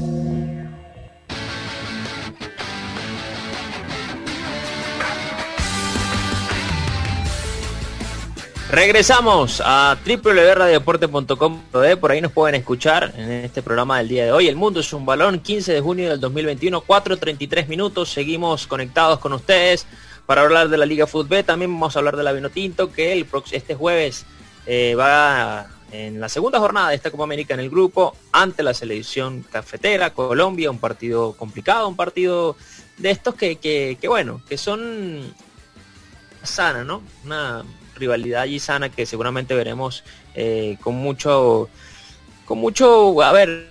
[8.73, 11.61] Regresamos a www.radiodeporte.com.
[12.01, 14.47] Por ahí nos pueden escuchar en este programa del día de hoy.
[14.47, 18.09] El mundo es un balón, 15 de junio del 2021, 4.33 minutos.
[18.11, 19.85] Seguimos conectados con ustedes
[20.25, 21.43] para hablar de la Liga Fútbol.
[21.43, 24.25] También vamos a hablar de la Vinotinto, que el, este jueves
[24.65, 28.73] eh, va en la segunda jornada de esta Copa América en el grupo ante la
[28.73, 32.55] selección cafetera, Colombia, un partido complicado, un partido
[32.97, 35.31] de estos que, que, que bueno, que son
[36.41, 37.03] sana, ¿no?
[37.23, 37.63] Una
[37.95, 40.03] rivalidad allí sana que seguramente veremos
[40.35, 41.69] eh, con mucho,
[42.45, 43.69] con mucho, a ver,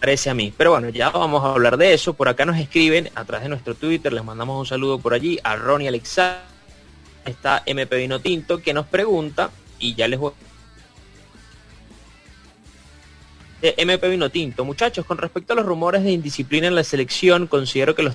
[0.00, 0.52] parece a mí.
[0.56, 2.14] Pero bueno, ya vamos a hablar de eso.
[2.14, 5.38] Por acá nos escriben a través de nuestro Twitter, les mandamos un saludo por allí
[5.44, 6.40] a Ronnie Alexander,
[7.24, 10.32] está MP Vino Tinto, que nos pregunta, y ya les voy
[13.62, 14.64] MP Vino Tinto.
[14.64, 18.14] Muchachos, con respecto a los rumores de indisciplina en la selección, considero que los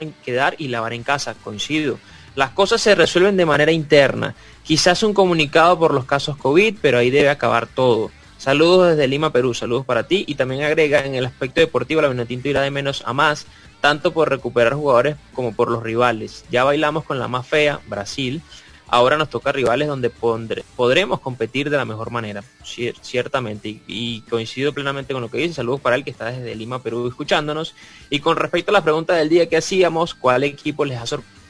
[0.00, 1.98] en quedar y lavar en casa, coincido.
[2.34, 4.34] Las cosas se resuelven de manera interna.
[4.64, 8.10] Quizás un comunicado por los casos COVID, pero ahí debe acabar todo.
[8.38, 9.54] Saludos desde Lima, Perú.
[9.54, 10.24] Saludos para ti.
[10.26, 13.46] Y también agrega en el aspecto deportivo la Vinotinto irá de menos a más,
[13.80, 16.44] tanto por recuperar jugadores como por los rivales.
[16.50, 18.42] Ya bailamos con la más fea, Brasil.
[18.86, 22.44] Ahora nos toca rivales donde podremos competir de la mejor manera,
[23.00, 23.80] ciertamente.
[23.86, 25.54] Y, coincido plenamente con lo que dice.
[25.54, 27.74] Saludos para él que está desde Lima, Perú, escuchándonos.
[28.10, 31.43] Y con respecto a la pregunta del día que hacíamos, ¿cuál equipo les ha sorprendido?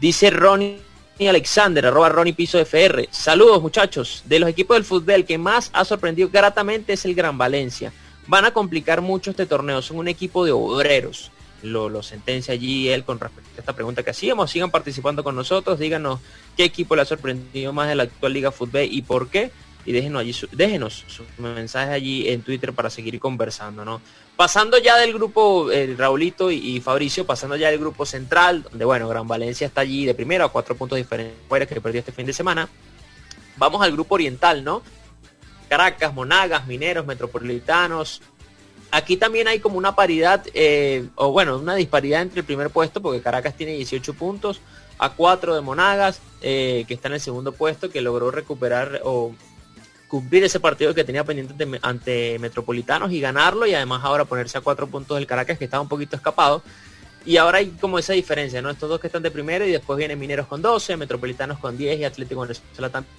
[0.00, 0.80] Dice Ronnie
[1.20, 3.08] Alexander, arroba Ronnie Piso FR.
[3.10, 4.22] Saludos muchachos.
[4.26, 7.92] De los equipos del fútbol que más ha sorprendido gratamente es el Gran Valencia.
[8.26, 9.80] Van a complicar mucho este torneo.
[9.80, 11.30] Son un equipo de obreros.
[11.62, 14.50] Lo, lo sentencia allí él con respecto a esta pregunta que hacíamos.
[14.50, 15.78] Sigan participando con nosotros.
[15.78, 16.20] Díganos
[16.56, 19.50] qué equipo le ha sorprendido más de la actual Liga Fútbol y por qué.
[19.86, 24.00] Y déjenos allí déjenos sus mensajes allí en Twitter para seguir conversando, ¿no?
[24.36, 29.08] Pasando ya del grupo, el Raulito y, Fabricio, pasando ya del grupo central, donde bueno,
[29.08, 32.32] Gran Valencia está allí de primero a cuatro puntos diferentes que perdió este fin de
[32.32, 32.68] semana.
[33.56, 34.82] Vamos al grupo oriental, ¿no?
[35.68, 38.22] Caracas, Monagas, Mineros, Metropolitanos.
[38.90, 43.00] Aquí también hay como una paridad, eh, o bueno, una disparidad entre el primer puesto,
[43.00, 44.60] porque Caracas tiene 18 puntos,
[44.98, 49.32] a 4 de Monagas, eh, que está en el segundo puesto, que logró recuperar o
[50.14, 54.60] cumplir ese partido que tenía pendiente ante, Metropolitanos y ganarlo y además ahora ponerse a
[54.60, 56.62] cuatro puntos del Caracas que estaba un poquito escapado.
[57.26, 58.70] Y ahora hay como esa diferencia, ¿no?
[58.70, 61.98] Estos dos que están de primero y después vienen Mineros con 12, Metropolitanos con 10
[61.98, 63.12] y Atlético Venezuela también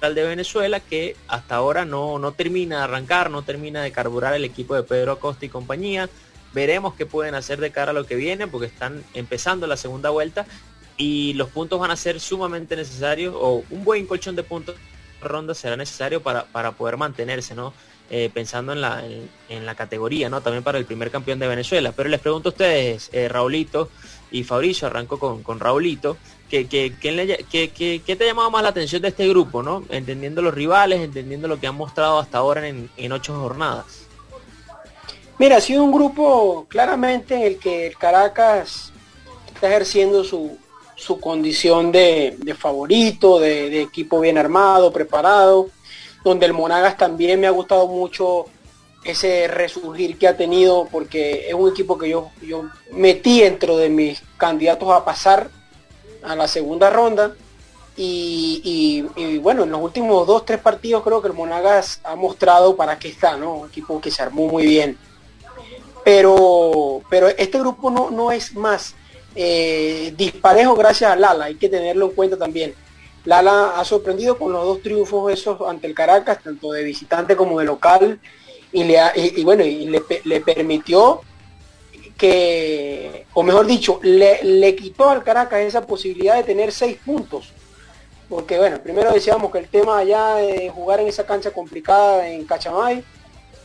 [0.00, 4.46] de Venezuela que hasta ahora no, no termina de arrancar, no termina de carburar el
[4.46, 6.08] equipo de Pedro Acosta y compañía.
[6.54, 10.08] Veremos qué pueden hacer de cara a lo que viene porque están empezando la segunda
[10.08, 10.46] vuelta
[11.00, 14.76] y los puntos van a ser sumamente necesarios o un buen colchón de puntos
[15.22, 17.72] ronda será necesario para, para poder mantenerse, ¿no?
[18.10, 19.02] Eh, pensando en la,
[19.48, 20.42] en, la categoría, ¿no?
[20.42, 21.92] También para el primer campeón de Venezuela.
[21.92, 23.88] Pero les pregunto a ustedes, eh, Raulito
[24.30, 26.18] y Fabricio, arranco con, con Raulito,
[26.50, 29.84] ¿qué, qué, qué, te ha llamado más la atención de este grupo, ¿no?
[29.88, 34.06] Entendiendo los rivales, entendiendo lo que han mostrado hasta ahora en, en ocho jornadas.
[35.38, 38.92] Mira, ha sido un grupo claramente en el que el Caracas
[39.54, 40.58] está ejerciendo su,
[41.00, 45.68] su condición de, favorito, de, equipo bien armado, preparado,
[46.22, 48.44] donde el Monagas también me ha gustado mucho
[49.02, 53.88] ese resurgir que ha tenido, porque es un equipo que yo, yo metí dentro de
[53.88, 55.50] mis candidatos a pasar
[56.22, 57.34] a la segunda ronda.
[57.96, 59.02] Y,
[59.42, 63.08] bueno, en los últimos dos, tres partidos creo que el Monagas ha mostrado para qué
[63.08, 63.54] está, ¿no?
[63.56, 64.98] Un equipo que se armó muy bien.
[66.02, 68.94] Pero, pero este grupo no, no es más
[69.34, 72.74] eh, disparejo gracias a Lala, hay que tenerlo en cuenta también.
[73.24, 77.58] Lala ha sorprendido con los dos triunfos esos ante el Caracas, tanto de visitante como
[77.58, 78.18] de local,
[78.72, 81.20] y, le y, bueno, y le, permitió
[82.16, 87.52] que, o mejor dicho, le, le, quitó al Caracas esa posibilidad de tener seis puntos.
[88.28, 92.44] Porque bueno, primero decíamos que el tema allá de jugar en esa cancha complicada en
[92.44, 93.04] Cachamay,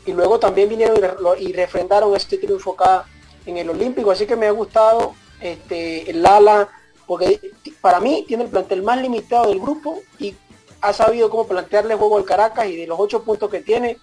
[0.06, 0.98] y luego también vinieron
[1.40, 3.06] y, refrendaron este triunfo acá
[3.46, 5.14] en el Olímpico, así que me ha gustado
[5.54, 6.70] este, el ala,
[7.06, 7.40] porque
[7.82, 10.36] para mí tiene el plantel más limitado del grupo y
[10.82, 13.98] ha sabido cómo plantearle juego al Caracas y de los ocho puntos que tiene,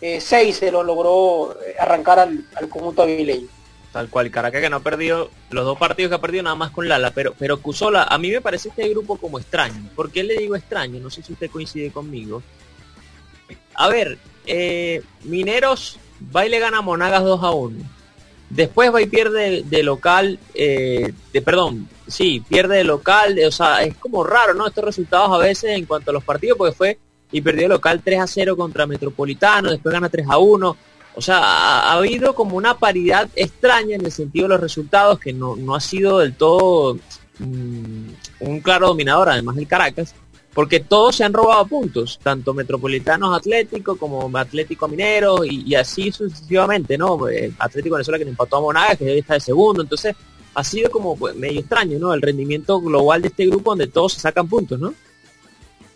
[0.00, 3.48] eh, seis se lo logró eh, arrancar al, conjunto avileño.
[3.92, 6.70] Tal cual, Caracas que no ha perdido los dos partidos que ha perdido nada más
[6.70, 9.88] con Lala, pero, pero Cusola, a mí me parece este grupo como extraño.
[9.94, 11.00] ¿Por qué le digo extraño?
[11.00, 12.42] No sé si usted coincide conmigo.
[13.74, 15.98] A ver, eh, Mineros
[16.34, 17.95] va y le gana a Monagas 2 a 1.
[18.48, 23.82] Después va y pierde de local, eh, de, perdón, sí, pierde de local, o sea,
[23.82, 24.66] es como raro, ¿no?
[24.66, 26.98] Estos resultados a veces en cuanto a los partidos, porque fue
[27.32, 30.76] y perdió de local 3 a 0 contra Metropolitano, después gana 3 a 1.
[31.16, 35.32] O sea, ha, habido como una paridad extraña en el sentido de los resultados, que
[35.32, 36.98] no, no ha sido del todo
[37.38, 38.08] mm,
[38.40, 40.14] un claro dominador, además del Caracas
[40.56, 46.96] porque todos se han robado puntos, tanto Metropolitanos Atlético como Atlético Minero y, así sucesivamente,
[46.96, 47.28] ¿no?
[47.28, 50.16] Eh, Atlético Venezuela que le empató a Monagas, que debe está de segundo, entonces
[50.54, 52.14] ha sido como pues, medio extraño, ¿no?
[52.14, 54.94] El rendimiento global de este grupo donde todos se sacan puntos, ¿no?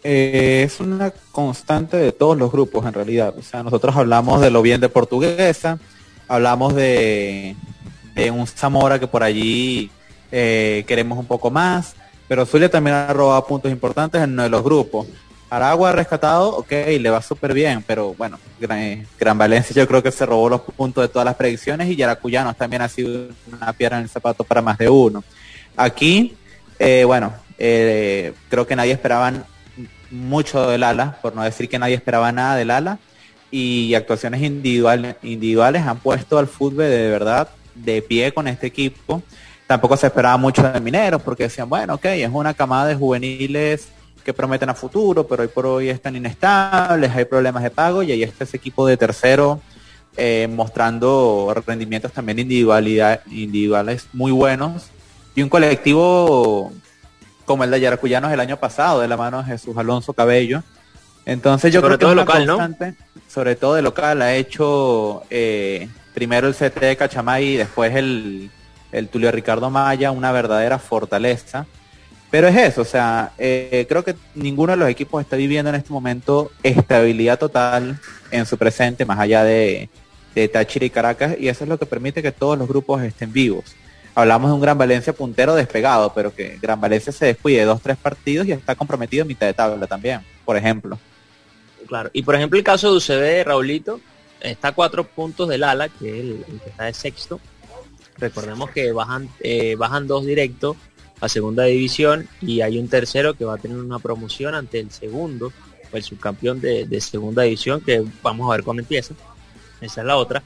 [0.05, 3.35] Eh, es una constante de todos los grupos en realidad.
[3.39, 5.79] O sea, nosotros hablamos de lo bien de Portuguesa,
[6.29, 7.57] hablamos de,
[8.31, 9.91] un Zamora que por allí
[10.31, 11.95] eh, queremos un poco más,
[12.31, 15.09] pero Zulia también ha robado puntos importantes en uno de los grupos.
[15.51, 16.70] Aragua ha rescatado, ok,
[17.01, 21.03] le va súper bien, pero bueno, Gran, Valencia yo creo que se robó los puntos
[21.03, 24.62] de todas las predicciones y Yaracuyanos también ha sido una piedra en el zapato para
[24.62, 25.24] más de uno.
[25.76, 26.37] Aquí,
[26.78, 29.33] eh, bueno, eh, creo que nadie esperaba
[30.12, 33.01] mucho del ala, por no decir que nadie esperaba nada del ala,
[33.51, 39.20] y actuaciones individuales han puesto al fútbol de verdad de pie con este equipo
[39.71, 43.87] tampoco se esperaba mucho de mineros porque decían, bueno, ok, es una camada de juveniles
[44.25, 48.11] que prometen a futuro, pero hoy por hoy están inestables, hay problemas de pago y
[48.11, 49.61] ahí está ese equipo de tercero
[50.16, 54.87] eh, mostrando rendimientos también individualidad, individuales muy buenos
[55.37, 56.73] y un colectivo
[57.45, 60.64] como el de Yaracuyanos el año pasado, de la mano de Jesús Alonso Cabello.
[61.27, 62.97] Entonces yo creo que es local, constante,
[63.29, 68.51] sobre todo de local, ha hecho eh, primero el CT de Cachamay y después el,
[68.93, 71.66] el Tulio Ricardo Maya, una verdadera fortaleza.
[72.30, 75.74] Pero es eso, o sea, eh, creo que ninguno de los equipos está viviendo en
[75.74, 77.99] este momento estabilidad total
[78.30, 79.88] en su presente, más allá de,
[80.34, 83.32] de Táchira y Caracas, y eso es lo que permite que todos los grupos estén
[83.32, 83.64] vivos.
[84.14, 87.97] Hablamos de un Gran Valencia puntero despegado, pero que Gran Valencia se descuide dos, tres
[87.97, 90.99] partidos y está comprometido en mitad de tabla también, por ejemplo.
[91.86, 94.01] Claro, y por ejemplo el caso de UCB, Raulito,
[94.41, 97.41] está a cuatro puntos del ala, que es el que está de sexto,
[98.21, 100.77] Recordemos que bajan, eh, bajan dos directos
[101.21, 104.91] a segunda división y hay un tercero que va a tener una promoción ante el
[104.91, 105.53] segundo,
[105.93, 109.14] el subcampeón de, segunda división, que vamos a ver cómo empieza.
[109.81, 110.43] Esa es la otra.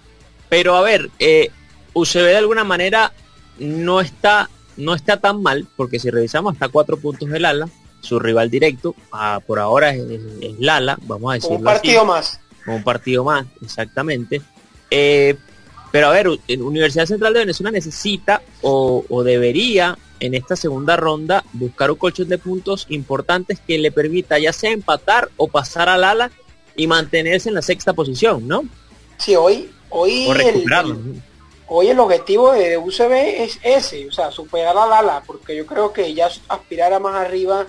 [0.49, 1.51] Pero a ver, eh,
[1.95, 3.13] UCB de alguna manera
[3.59, 7.69] no está, no está tan mal, porque si revisamos hasta cuatro puntos del ala,
[8.01, 10.21] su rival directo, ah, por ahora es,
[10.59, 12.41] Lala, vamos a decirlo Un partido más.
[12.67, 14.43] Un partido más, exactamente.
[14.91, 15.37] Eh,
[15.95, 21.93] pero a ver, Universidad Central de Venezuela necesita o, debería en esta segunda ronda buscar
[21.93, 26.33] un colchón de puntos importantes que le permita ya sea empatar o pasar al ala
[26.75, 28.65] y mantenerse en la sexta posición, ¿no?
[29.19, 30.65] Sí, hoy, hoy, el,
[31.69, 33.13] hoy el objetivo de UCB
[33.45, 37.15] es ese, o sea, superar al ala, porque yo creo que ya aspirar a más
[37.15, 37.69] arriba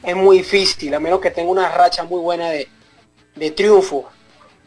[0.00, 2.68] es muy difícil, a menos que tenga una racha muy buena de,
[3.34, 4.08] de triunfo.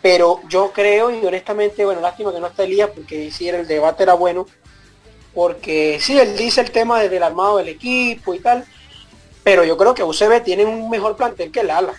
[0.09, 4.03] Pero yo creo y honestamente, bueno, lástima que no está Elías porque si el debate
[4.03, 4.45] era bueno,
[5.33, 8.63] porque sí, él dice el tema desde el armado del equipo y tal,
[9.43, 11.91] pero yo creo que UCB tiene un mejor plantel que el ala.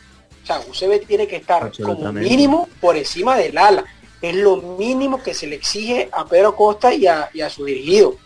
[0.43, 3.85] O sea, UCB tiene que estar como mínimo por encima del ala.
[4.23, 8.17] Es lo mínimo que se le exige a Pedro Costa y a, su dirigido.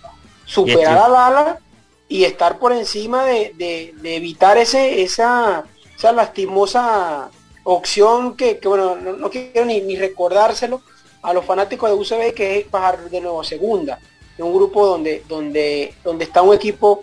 [0.44, 1.58] Superar al ala
[2.06, 5.64] y estar por encima de, de evitar ese, esa,
[5.96, 7.32] esa lastimosa
[7.64, 10.82] opción que, bueno, no, quiero ni, recordárselo
[11.22, 13.98] a los fanáticos de UCB que es bajar de nuevo a segunda,
[14.36, 17.02] de un grupo donde, donde, donde está un equipo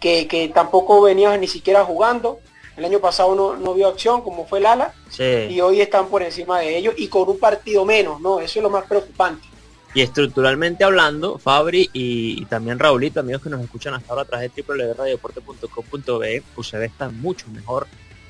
[0.00, 2.40] que, tampoco venía ni siquiera jugando.
[2.76, 6.22] El año pasado no, no vio acción como fue el ala y hoy están por
[6.22, 8.38] encima de ellos y con un partido menos, ¿no?
[8.38, 9.48] Eso es lo más preocupante.
[9.94, 14.54] Y estructuralmente hablando, Fabri y, también Raulito, amigos que nos escuchan hasta ahora a través
[14.54, 17.88] de www.radiodeporte.com.be, UCB está mucho mejor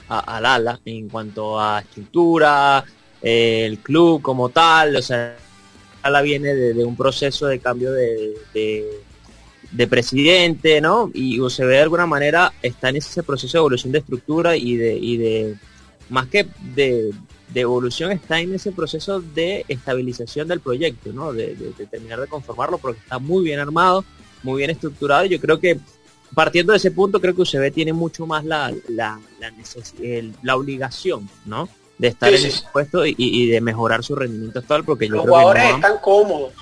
[0.09, 2.85] al ala en cuanto a estructura,
[3.23, 5.37] eh, el club como tal, o sea,
[6.03, 8.35] ala viene de, un proceso de cambio de,
[9.73, 11.11] de, presidente, ¿no?
[11.15, 14.77] Y se ve de alguna manera está en ese proceso de evolución de estructura y
[14.77, 15.57] de, y de
[16.09, 17.13] más que de,
[17.55, 21.33] evolución está en ese proceso de estabilización del proyecto, ¿no?
[21.33, 21.55] De,
[21.91, 24.05] terminar de conformarlo porque está muy bien armado,
[24.43, 25.25] muy bien estructurado.
[25.25, 25.79] Y yo creo que
[26.35, 29.21] partiendo de ese punto, creo que UCB tiene mucho más la, la,
[30.43, 31.69] la, obligación, ¿no?
[31.97, 35.99] De estar en ese puesto y, de mejorar su rendimiento actual, porque los jugadores están
[35.99, 36.53] cómodos.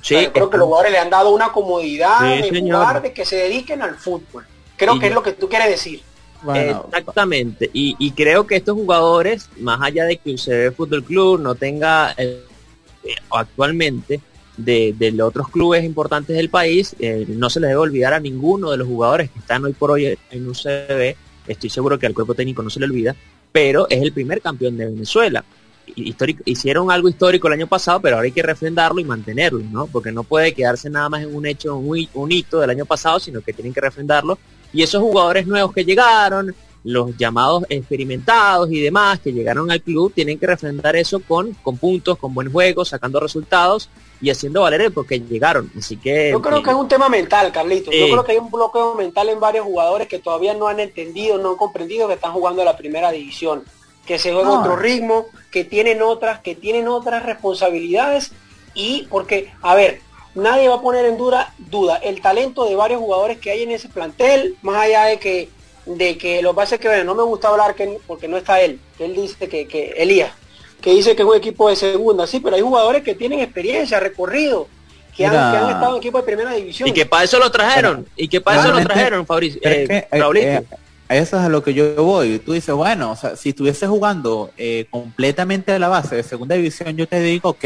[0.00, 3.36] Sí, creo que los jugadores le han dado una comodidad de jugar, de que se
[3.36, 4.46] dediquen al fútbol.
[4.76, 6.02] Creo que es lo que tú quieres decir.
[6.52, 7.70] Exactamente.
[7.72, 12.44] Y, creo que estos jugadores, más allá de que UCB Fútbol Club no tenga eh,
[13.30, 14.20] actualmente
[14.56, 18.70] de, de otros clubes importantes del país, eh, no se les debe olvidar a ninguno
[18.70, 22.34] de los jugadores que están hoy por hoy en UCB, estoy seguro que al cuerpo
[22.34, 23.14] técnico no se le olvida,
[23.52, 25.44] pero es el primer campeón de Venezuela.
[25.96, 29.86] Histórico, hicieron algo histórico el año pasado, pero ahora hay que refrendarlo y mantenerlo, ¿no?
[29.86, 33.20] Porque no puede quedarse nada más en un hecho, un, un hito del año pasado,
[33.20, 34.38] sino que tienen que refrendarlo.
[34.72, 40.12] Y esos jugadores nuevos que llegaron, los llamados experimentados y demás que llegaron al club,
[40.12, 43.88] tienen que refrendar eso con, con puntos, con buen juego, sacando resultados
[44.20, 45.70] y haciendo valer porque llegaron.
[45.78, 46.30] Así que.
[46.30, 47.90] Yo creo que es un tema mental, Carlito.
[47.90, 51.38] Yo creo que hay un bloqueo mental en varios jugadores que todavía no han entendido,
[51.38, 53.64] no han comprendido que están jugando a la primera división.
[54.06, 58.32] Que se juega otro ritmo, que tienen otras, que tienen otras responsabilidades.
[58.74, 60.00] Y porque, a ver,
[60.34, 63.70] nadie va a poner en duda, duda el talento de varios jugadores que hay en
[63.70, 65.48] ese plantel, más allá de que
[65.86, 68.36] de que lo que pasa es que bueno, no me gusta hablar que, porque no
[68.36, 70.32] está él, que él dice que, que Elías,
[70.84, 73.98] que dice que es un equipo de segunda, sí, pero hay jugadores que tienen experiencia,
[73.98, 74.68] recorrido,
[75.16, 76.86] que, han, estado en equipo de primera división.
[76.86, 79.62] Y que para eso lo trajeron, y que para eso lo trajeron, Fabricio.
[79.64, 80.62] Eh, eh, eh,
[81.08, 82.38] eso es a lo que yo voy.
[82.38, 84.50] Tú dices, bueno, o sea, si estuviese jugando
[84.90, 87.64] completamente a la base de segunda división, yo te digo, ok,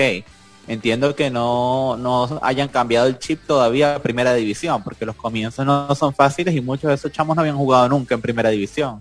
[0.68, 5.66] entiendo que no, no hayan cambiado el chip todavía a primera división, porque los comienzos
[5.66, 9.00] no son fáciles y muchos de esos chamos no habían jugado nunca en primera división.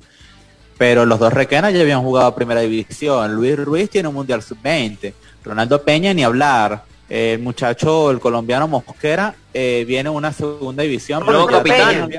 [0.77, 3.33] Pero los dos Requenas ya habían jugado primera división.
[3.33, 5.13] Luis Ruiz tiene un Mundial Sub-20.
[5.43, 6.83] Ronaldo Peña ni hablar.
[7.09, 11.25] El muchacho, el colombiano Mosquera, eh, viene una segunda división.
[11.25, 12.11] Nuevo capitán.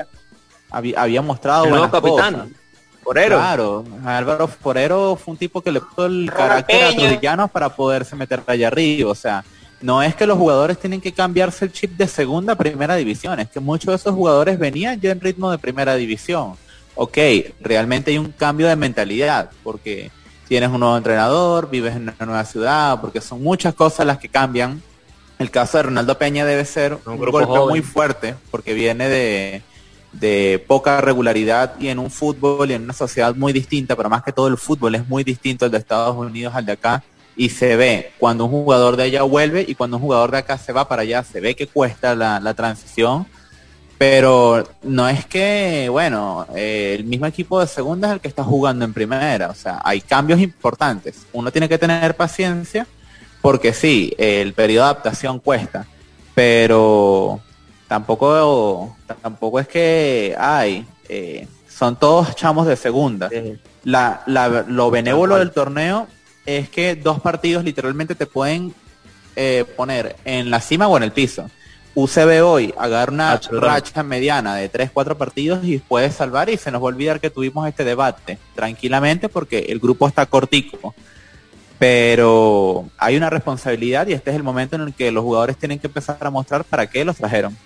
[0.71, 2.53] Había, mostrado el nuevo capitán.
[3.03, 3.37] Forero.
[3.37, 8.15] Claro, Álvaro Forero fue un tipo que le puso el carácter a Trujillano para poderse
[8.15, 9.09] meter allá arriba.
[9.09, 9.43] O sea,
[9.81, 13.39] no es que los jugadores tienen que cambiarse el chip de segunda a primera división,
[13.39, 16.55] es que muchos de esos jugadores venían ya en ritmo de primera división
[17.01, 17.17] ok,
[17.61, 20.11] realmente hay un cambio de mentalidad, porque
[20.49, 24.27] tienes un nuevo entrenador, vives en una nueva ciudad, porque son muchas cosas las que
[24.27, 24.83] cambian.
[25.37, 29.61] El caso de Ronaldo Peña debe ser un, golpe muy fuerte, porque viene de,
[30.11, 34.21] de poca regularidad y en un fútbol y en una sociedad muy distinta, pero más
[34.21, 37.01] que todo el fútbol es muy distinto el de Estados Unidos al de acá
[37.37, 40.57] y se ve cuando un jugador de allá vuelve y cuando un jugador de acá
[40.57, 43.25] se va para allá, se ve que cuesta la, la transición
[43.99, 48.45] pero no es que, bueno, eh, el mismo equipo de segunda es el que está
[48.45, 49.49] jugando en primera.
[49.49, 51.27] O sea, hay cambios importantes.
[51.33, 52.87] Uno tiene que tener paciencia
[53.41, 55.85] porque sí, el periodo de adaptación cuesta.
[56.33, 57.41] Pero
[57.89, 60.87] tampoco, tampoco es que hay.
[61.09, 63.29] Eh, son todos chamos de segunda.
[63.83, 64.23] La,
[64.65, 66.07] lo benévolo del torneo
[66.45, 68.73] es que dos partidos literalmente te pueden
[69.35, 71.49] eh, poner en la cima o en el piso.
[71.95, 76.71] UCB hoy agarra una racha mediana de 3, 4 partidos y puede salvar y se
[76.71, 80.93] nos va a olvidar que tuvimos este debate tranquilamente porque el grupo está cortico.
[81.79, 85.79] Pero hay una responsabilidad y este es el momento en el que los jugadores tienen
[85.79, 87.57] que empezar a mostrar para qué los trajeron.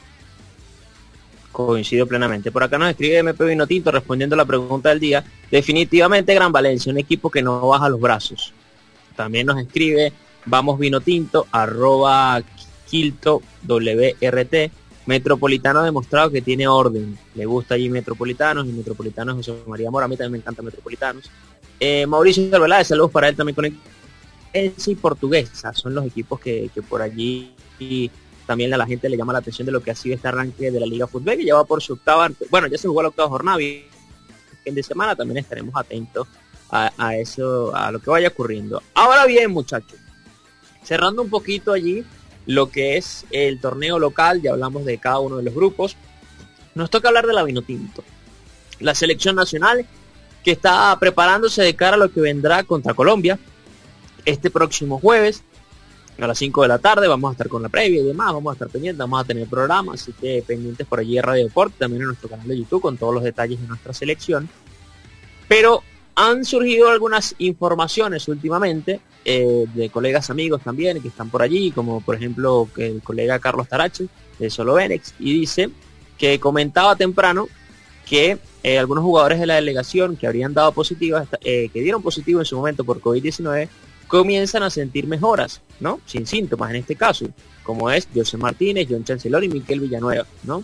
[1.52, 2.52] Coincido plenamente.
[2.52, 5.24] Por acá nos escribe MP Vinotinto respondiendo a la pregunta del día.
[5.52, 8.54] Definitivamente Gran Valencia, un equipo que no baja los brazos.
[9.16, 10.14] También nos escribe
[10.46, 12.42] Vamos Vinotinto, arroba
[12.94, 14.72] Quilto WRT.
[15.08, 17.18] Metropolitano ha demostrado que tiene orden.
[17.34, 20.06] Le gusta allí Metropolitanos y Metropolitanos José María Mora.
[20.06, 21.28] A mí también me encanta Metropolitanos.
[21.80, 25.74] Eh, Mauricio Salveláez, saludos para él también con el y Portuguesa.
[25.74, 28.12] Son los equipos que, por allí y
[28.46, 30.70] también a la gente le llama la atención de lo que ha sido este arranque
[30.70, 33.28] de la Liga Fútbol que lleva por su octava, bueno, ya se jugó la octava
[33.28, 33.88] jornada y
[34.66, 36.28] en de semana también estaremos atentos
[36.70, 38.84] a, eso, a lo que vaya ocurriendo.
[38.94, 39.98] Ahora bien, muchachos,
[40.84, 42.06] cerrando un poquito allí
[42.46, 45.96] lo que es el torneo local, ya hablamos de cada uno de los grupos.
[46.76, 48.04] Nos toca hablar de la Vinotinto.
[48.80, 49.86] La selección nacional
[50.44, 53.40] que está preparándose de cara a lo que vendrá contra Colombia
[54.26, 55.44] este próximo jueves
[56.20, 57.08] a las 5 de la tarde.
[57.08, 59.48] Vamos a estar con la previa y demás, vamos a estar pendientes, vamos a tener
[59.48, 62.82] programa, así que pendientes por allí de Radio Deporte, también en nuestro canal de YouTube
[62.82, 64.50] con todos los detalles de nuestra selección.
[65.48, 65.84] Pero
[66.16, 72.02] han surgido algunas informaciones últimamente eh, de colegas amigos también que están por allí, como
[72.02, 74.08] por ejemplo el colega Carlos Tarache
[74.38, 75.70] de Solo Venex, y dice
[76.18, 77.48] que comentaba temprano
[78.06, 82.40] que eh, algunos jugadores de la delegación que habrían dado positivas, eh, que dieron positivo
[82.40, 83.70] en su momento por COVID-19,
[84.08, 86.00] comienzan a sentir mejoras, ¿no?
[86.06, 87.28] Sin síntomas en este caso,
[87.64, 90.64] como es José Martínez, John Chancellor y Miquel Villanueva, ¿no?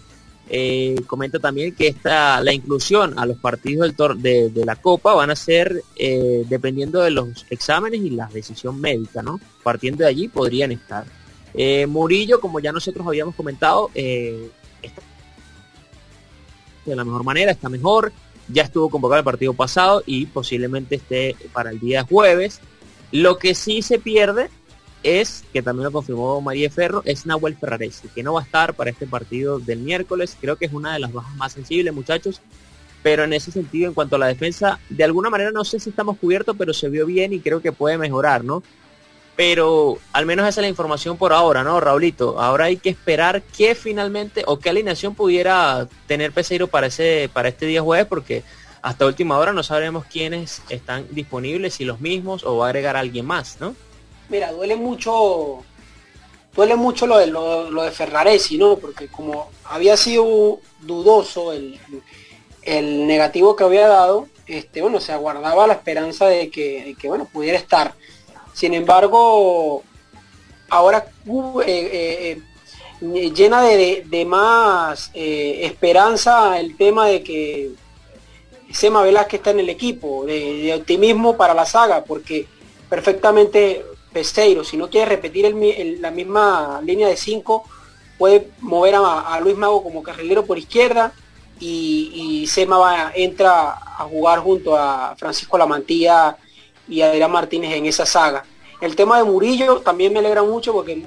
[0.52, 5.36] Eh, comenta también que esta, la inclusión a los partidos de, la Copa van a
[5.36, 9.40] ser eh, dependiendo de los exámenes y la decisión médica, ¿no?
[9.62, 11.06] Partiendo de allí podrían estar.
[11.54, 15.02] Eh, Murillo, como ya nosotros habíamos comentado, está
[16.86, 18.12] de la mejor manera, está mejor,
[18.48, 22.60] ya estuvo convocado el partido pasado y posiblemente esté para el día jueves.
[23.12, 24.50] Lo que sí se pierde
[25.04, 28.74] es, que también lo confirmó María Ferro, es Nahuel Ferraresi, que no va a estar
[28.74, 30.38] para este partido del miércoles.
[30.40, 32.42] Creo que es una de las bajas más sensibles, muchachos.
[33.02, 35.90] Pero en ese sentido, en cuanto a la defensa, de alguna manera no sé si
[35.90, 38.62] estamos cubiertos, pero se vio bien y creo que puede mejorar, ¿no?
[39.38, 42.42] Pero al menos esa es la información por ahora, ¿no, Raulito?
[42.42, 47.48] Ahora hay que esperar que finalmente o qué alineación pudiera tener Peseiro para, ese, para
[47.48, 48.44] este día jueves, porque
[48.82, 52.98] hasta última hora no sabremos quiénes están disponibles, si los mismos o va a agregar
[52.98, 53.76] alguien más, ¿no?
[54.30, 55.64] Mira, duele mucho,
[56.56, 58.78] duele mucho lo de, lo, de Ferraresi, ¿no?
[58.78, 61.80] Porque como había sido dudoso el,
[63.08, 67.96] negativo que había dado, este, bueno, se aguardaba la esperanza de que, bueno, pudiera estar.
[68.54, 69.84] Sin embargo,
[70.70, 72.40] ahora uh, eh,
[73.02, 77.72] eh, llena de, más eh, esperanza el tema de que
[78.72, 82.46] Sema Velázquez está en el equipo, de optimismo para la saga, porque
[82.90, 85.54] perfectamente Peseiro, si no quiere repetir
[86.00, 87.64] la misma línea de 5,
[88.18, 91.14] puede mover a, Luis Mago como carrilero por izquierda
[91.60, 96.38] y, Sema entra a jugar junto a Francisco Lamantía
[96.88, 98.44] y Adrián Martínez en esa saga.
[98.82, 101.06] El tema de Murillo también me alegra mucho porque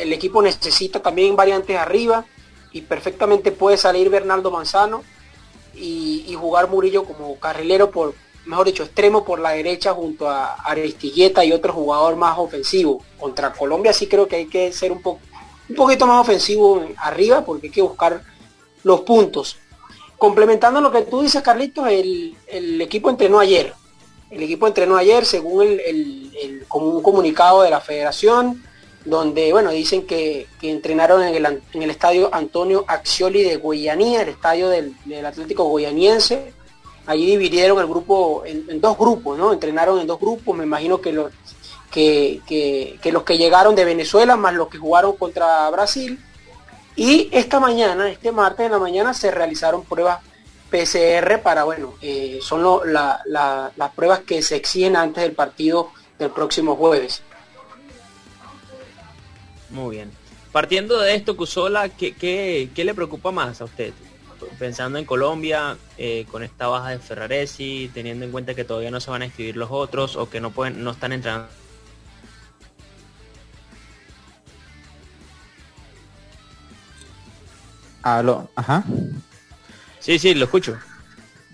[0.00, 2.24] el equipo necesita también variantes arriba
[2.72, 5.02] y perfectamente puede salir Bernardo Manzano
[5.74, 8.14] y, y jugar Murillo como carrilero por,
[8.46, 13.02] mejor dicho, extremo por la derecha junto a Aristilleta y otro jugador más ofensivo.
[13.18, 15.20] Contra Colombia sí creo que hay que ser un, poco
[15.68, 18.22] un poquito más ofensivo arriba porque hay que buscar
[18.82, 19.56] los puntos.
[20.18, 23.72] Complementando lo que tú dices, Carlitos, el, equipo entrenó ayer.
[24.30, 28.62] El equipo entrenó ayer según el, un comunicado de la federación,
[29.04, 34.28] donde bueno, dicen que, entrenaron en el, en el, estadio Antonio Accioli de Guayanía, el
[34.30, 36.52] estadio del, del Atlético Guayaniense
[37.06, 39.52] allí dividieron el grupo en, dos grupos, ¿no?
[39.52, 41.32] Entrenaron en dos grupos, me imagino que los
[41.90, 42.40] que,
[43.38, 46.18] llegaron de Venezuela más los que jugaron contra Brasil.
[46.96, 50.20] Y esta mañana, este martes en la mañana, se realizaron pruebas
[50.70, 56.76] PCR para, bueno, eh, son las pruebas que se exigen antes del partido del próximo
[56.76, 57.22] jueves.
[59.70, 60.10] Muy bien.
[60.52, 63.92] Partiendo de esto, Cusola, ¿qué, qué le preocupa más a usted?
[64.58, 69.00] Pensando en Colombia, eh, con esta baja de Ferraresi, teniendo en cuenta que todavía no
[69.00, 71.48] se van a escribir los otros o que no pueden, no están entrando.
[78.02, 78.84] Aló, ajá.
[79.98, 80.76] Sí, sí, lo escucho.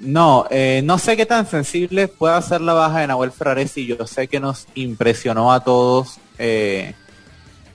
[0.00, 3.86] No, eh, no sé qué tan sensible puede ser la baja de Nahuel Ferraresi.
[3.86, 6.94] Yo sé que nos impresionó a todos eh,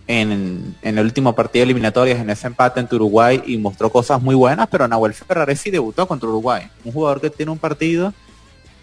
[0.08, 4.36] en, el último partido de eliminatorias, en ese empate en Uruguay, y mostró cosas muy
[4.36, 6.70] buenas, pero Nahuel Ferraresi debutó contra Uruguay.
[6.84, 8.14] Un jugador que tiene un partido,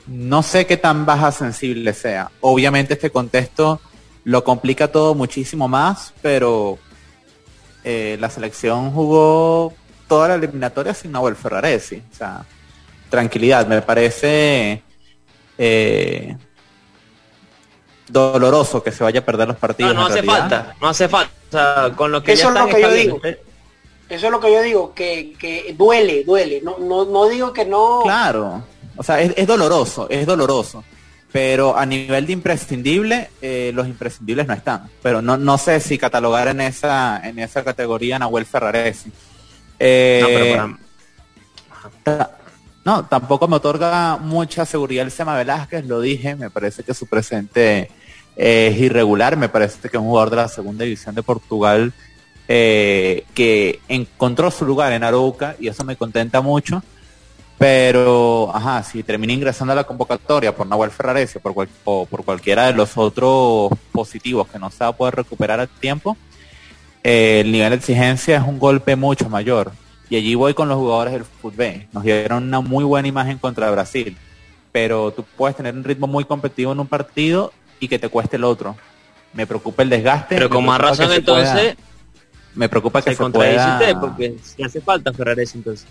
[0.07, 2.31] no sé qué tan baja sensible sea.
[2.41, 3.81] Obviamente este contexto
[4.25, 6.79] lo complica todo muchísimo más, pero
[7.85, 9.73] eh, la selección jugó
[10.09, 12.03] toda la eliminatoria sin Nahuel Ferraresi.
[12.13, 12.45] O sea,
[13.11, 14.83] tranquilidad, me parece
[15.59, 16.37] eh,
[18.13, 19.95] doloroso que se vaya a perder los partidos.
[19.95, 21.93] No, no hace falta, no hace falta.
[21.97, 23.21] con lo que Eso es lo que yo digo.
[24.09, 26.61] Eso es lo que yo digo, que, que duele, duele.
[26.63, 28.01] No, no, no digo que no.
[28.03, 28.63] Claro,
[28.97, 30.85] o sea, es, doloroso, es doloroso.
[31.33, 34.91] Pero a nivel de imprescindible, eh, los imprescindibles no están.
[35.03, 39.11] Pero no, no sé si catalogar en esa, en esa categoría Nahuel Ferraresi.
[39.79, 40.61] Eh,
[42.85, 47.07] no, tampoco me otorga mucha seguridad el Sema Velázquez, lo dije, me parece que su
[47.07, 47.91] presente
[48.37, 51.93] es irregular, me parece que es un jugador de la segunda división de Portugal
[52.49, 56.83] eh, que encontró su lugar en Arouca y eso me contenta mucho.
[57.59, 62.67] Pero, ajá, si termina ingresando a la convocatoria por Nahuel Ferrarese por o por cualquiera
[62.67, 66.17] de los otros positivos que no se va a poder recuperar a tiempo,
[67.05, 69.73] eh, el nivel de exigencia es un golpe mucho mayor.
[70.11, 71.87] Y allí voy con los jugadores del fútbol.
[71.93, 74.17] Nos dieron una muy buena imagen contra Brasil.
[74.73, 77.53] Pero tú puedes tener un ritmo muy competitivo en un partido
[77.83, 78.77] y que te cueste el otro.
[79.33, 80.37] Me preocupa el desgaste.
[80.37, 81.77] Pero con más razón entonces...
[82.55, 83.73] me preocupa que se, se pueda...
[83.75, 85.87] usted porque si hace falta Ferrares entonces.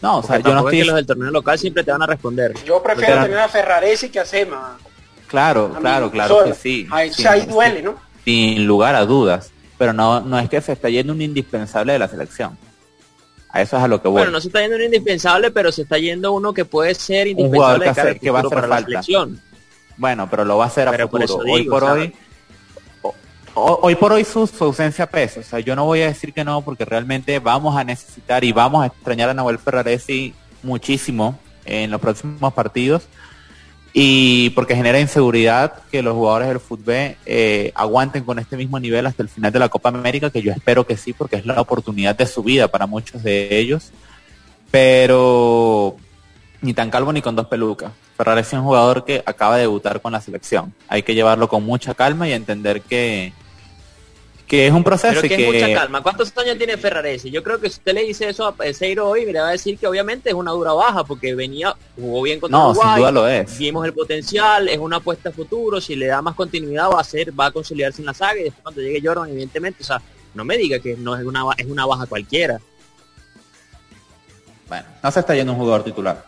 [0.00, 0.78] No, o sea, yo no estoy...
[0.78, 2.54] que los del torneo local siempre te van a responder.
[2.64, 4.78] Yo prefiero tener a Ferraresi que a Sema.
[5.26, 6.86] Claro, claro, claro que sí.
[6.92, 7.96] Ahí, ahí duele, ¿no?
[8.24, 9.50] Sin lugar a dudas.
[9.78, 12.56] Pero no, no es que se está yendo un indispensable de la selección.
[13.50, 14.20] A eso es a lo que voy.
[14.20, 17.26] Bueno, no se está yendo un indispensable, pero se está yendo uno que puede ser
[17.26, 18.90] indispensable que, que va a hacer para falta.
[18.90, 19.47] la selección.
[19.98, 21.42] Bueno, pero lo va a hacer a futuro.
[21.52, 22.14] hoy por hoy,
[23.54, 25.40] hoy por hoy su, ausencia pesa.
[25.40, 28.52] O sea, yo no voy a decir que no, porque realmente vamos a necesitar y
[28.52, 30.32] vamos a extrañar a Nahuel Ferraresi
[30.62, 33.08] muchísimo en los próximos partidos.
[33.92, 39.04] Y porque genera inseguridad que los jugadores del fútbol eh, aguanten con este mismo nivel
[39.06, 41.60] hasta el final de la Copa América, que yo espero que sí, porque es la
[41.60, 43.90] oportunidad de su vida para muchos de ellos.
[44.70, 45.96] Pero
[46.60, 47.92] ni tan calvo ni con dos pelucas.
[48.16, 50.74] Ferrari es un jugador que acaba de debutar con la selección.
[50.88, 53.32] Hay que llevarlo con mucha calma y entender que,
[54.48, 55.20] que es un proceso.
[55.20, 56.02] Pero que, es mucha calma.
[56.02, 57.30] ¿Cuántos años tiene Ferraresi?
[57.30, 59.78] Yo creo que si usted le dice eso a Peseiro hoy, le va a decir
[59.78, 63.28] que obviamente es una dura baja porque venía, jugó bien contra no, sin duda lo
[63.28, 63.56] es.
[63.56, 67.04] Vimos el potencial, es una apuesta a futuro, si le da más continuidad va a
[67.04, 70.02] ser, va a consolidarse en la saga y después cuando llegue Jordan, evidentemente, o sea,
[70.34, 72.58] no me diga que no es una es una baja cualquiera.
[74.68, 76.27] Bueno, no se está yendo un jugador titular.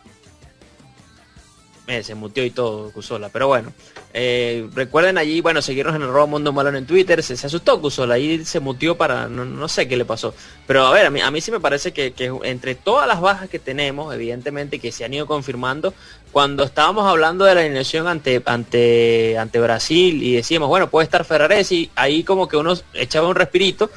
[1.91, 3.31] Eh, se mutió y todo, Cusola.
[3.31, 3.73] Pero bueno,
[4.15, 7.21] eh, recuerden allí, bueno, seguirnos en el Robo Mundo Malón en Twitter.
[7.21, 10.33] Se, asustó Cusola, ahí se mutió para, no, sé qué le pasó.
[10.69, 12.15] Pero a ver, a mí, a mí sí me parece que,
[12.45, 15.93] entre todas las bajas que tenemos, evidentemente que se han ido confirmando,
[16.31, 21.25] cuando estábamos hablando de la alineación ante, ante, ante Brasil y decíamos, bueno, puede estar
[21.25, 23.91] Ferraresi, ahí como que uno echaba un respirito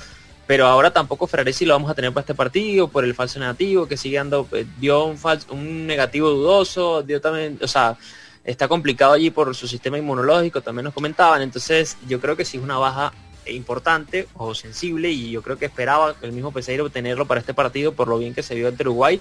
[0.46, 3.88] pero ahora tampoco Ferraresi lo vamos a tener para este partido por el falso negativo
[3.88, 7.98] que sigue dando eh, dio un falso un negativo dudoso dio también o sea
[8.44, 11.42] está complicado allí por su sistema inmunológico también nos comentaban.
[11.42, 13.14] Entonces yo creo que sí es una baja
[13.46, 17.94] importante o sensible y yo creo que esperaba el mismo Peseiro tenerlo para este partido
[17.94, 19.20] por lo bien que se vio ante Uruguay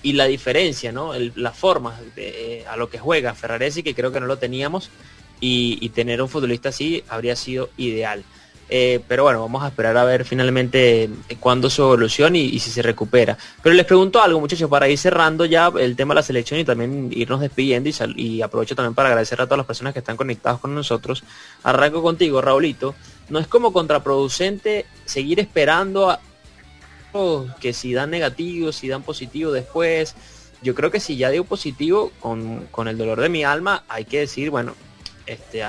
[0.00, 3.92] y la diferencia no el, la forma de, eh, a lo que juega Ferraresi que
[3.92, 4.90] creo que no lo teníamos
[5.40, 8.24] y tener un futbolista así habría sido ideal
[8.68, 12.70] eh, pero bueno, vamos a esperar a ver finalmente eh, cuándo su evolución y, si
[12.70, 13.36] se recupera.
[13.62, 16.64] Pero les pregunto algo, muchachos, para ir cerrando ya el tema de la selección y
[16.64, 20.16] también irnos despidiendo y, y aprovecho también para agradecer a todas las personas que están
[20.16, 21.24] conectadas con nosotros.
[21.62, 22.94] Arranco contigo, Raulito.
[23.28, 26.20] ¿No es como contraproducente seguir esperando a
[27.60, 30.14] que si dan negativo, si dan positivo después?
[30.62, 34.04] Yo creo que si ya dio positivo con, con el dolor de mi alma, hay
[34.04, 34.74] que decir, bueno,
[35.26, 35.62] este,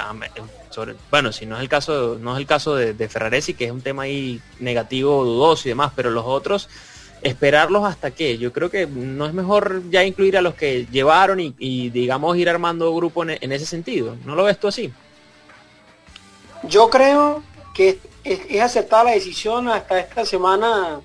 [1.11, 3.81] bueno, si no es el caso, no es el caso de, Ferraresi, que es un
[3.81, 6.69] tema ahí negativo, dudoso y demás, pero los otros,
[7.21, 8.37] esperarlos hasta qué.
[8.37, 12.49] Yo creo que no es mejor ya incluir a los que llevaron y, digamos ir
[12.49, 14.15] armando grupo en, ese sentido.
[14.25, 14.91] ¿No lo ves tú así?
[16.63, 20.99] Yo creo que es, aceptada la decisión hasta esta semana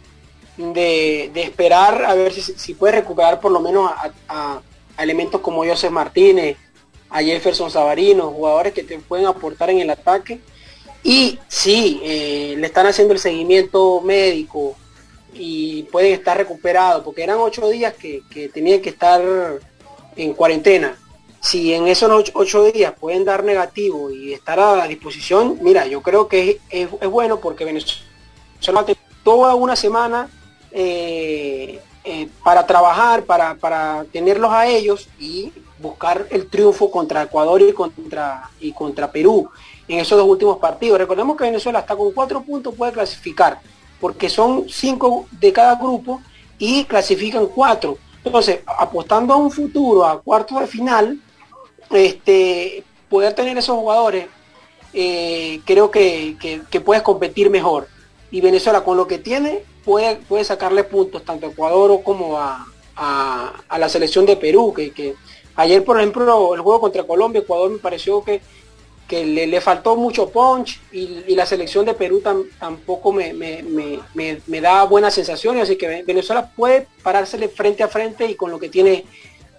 [0.57, 4.61] de, esperar a ver si, puede recuperar por lo menos a,
[4.97, 6.57] a elementos como José Martínez,
[7.11, 10.41] a Jefferson Savarino, jugadores que te pueden aportar en el ataque.
[11.03, 14.77] Y sí, eh, le están haciendo el seguimiento médico
[15.33, 19.23] y pueden estar recuperados, porque eran ocho días que, tenían que estar
[20.17, 20.97] en cuarentena.
[21.41, 26.29] Si en esos ocho, días pueden dar negativo y estar a disposición, mira, yo creo
[26.29, 28.85] que es, bueno porque Venezuela
[29.25, 30.29] toda una semana
[30.71, 37.63] eh, eh, para trabajar, para, para tenerlos a ellos y buscar el triunfo contra Ecuador
[37.63, 39.49] y contra, y contra Perú
[39.89, 40.99] en esos dos últimos partidos.
[40.99, 43.61] Recordemos que Venezuela hasta con cuatro puntos puede clasificar,
[44.01, 46.21] porque son cinco de cada grupo
[46.59, 47.99] y clasifican cuatro.
[48.23, 51.19] Entonces, apostando a un futuro, a cuartos de final,
[51.91, 54.27] este, poder tener esos jugadores,
[54.93, 56.37] eh, creo que,
[56.85, 57.89] puedes competir mejor.
[58.31, 62.67] Y Venezuela con lo que tiene puede, puede sacarle puntos tanto a Ecuador como a,
[63.77, 65.15] la selección de Perú, que, que
[65.57, 68.41] ayer, por ejemplo, el juego contra Colombia, Ecuador me pareció que
[69.11, 72.23] que le, faltó mucho punch y, la selección de Perú
[72.61, 78.53] tampoco me, da buenas sensaciones, así que Venezuela puede parársele frente a frente y con
[78.53, 79.05] lo que tiene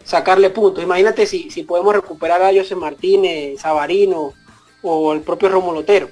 [0.06, 0.82] sacarle puntos.
[0.82, 4.32] Imagínate si, si podemos recuperar a José Martínez, Sabarino
[4.84, 6.10] o el propio Romolotero.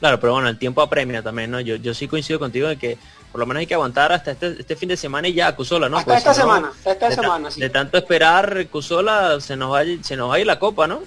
[0.00, 1.60] Claro, pero bueno, el tiempo apremia también, ¿no?
[1.60, 2.98] Yo, yo sí coincido contigo en que
[3.32, 5.88] por lo menos hay que aguantar hasta este, este fin de semana y ya Cusola,
[5.88, 5.96] ¿no?
[5.96, 10.16] Hasta pues esta semana, hasta esta semana, De tanto esperar Cusola se nos va, se
[10.16, 11.00] nos va a ir la copa, ¿no?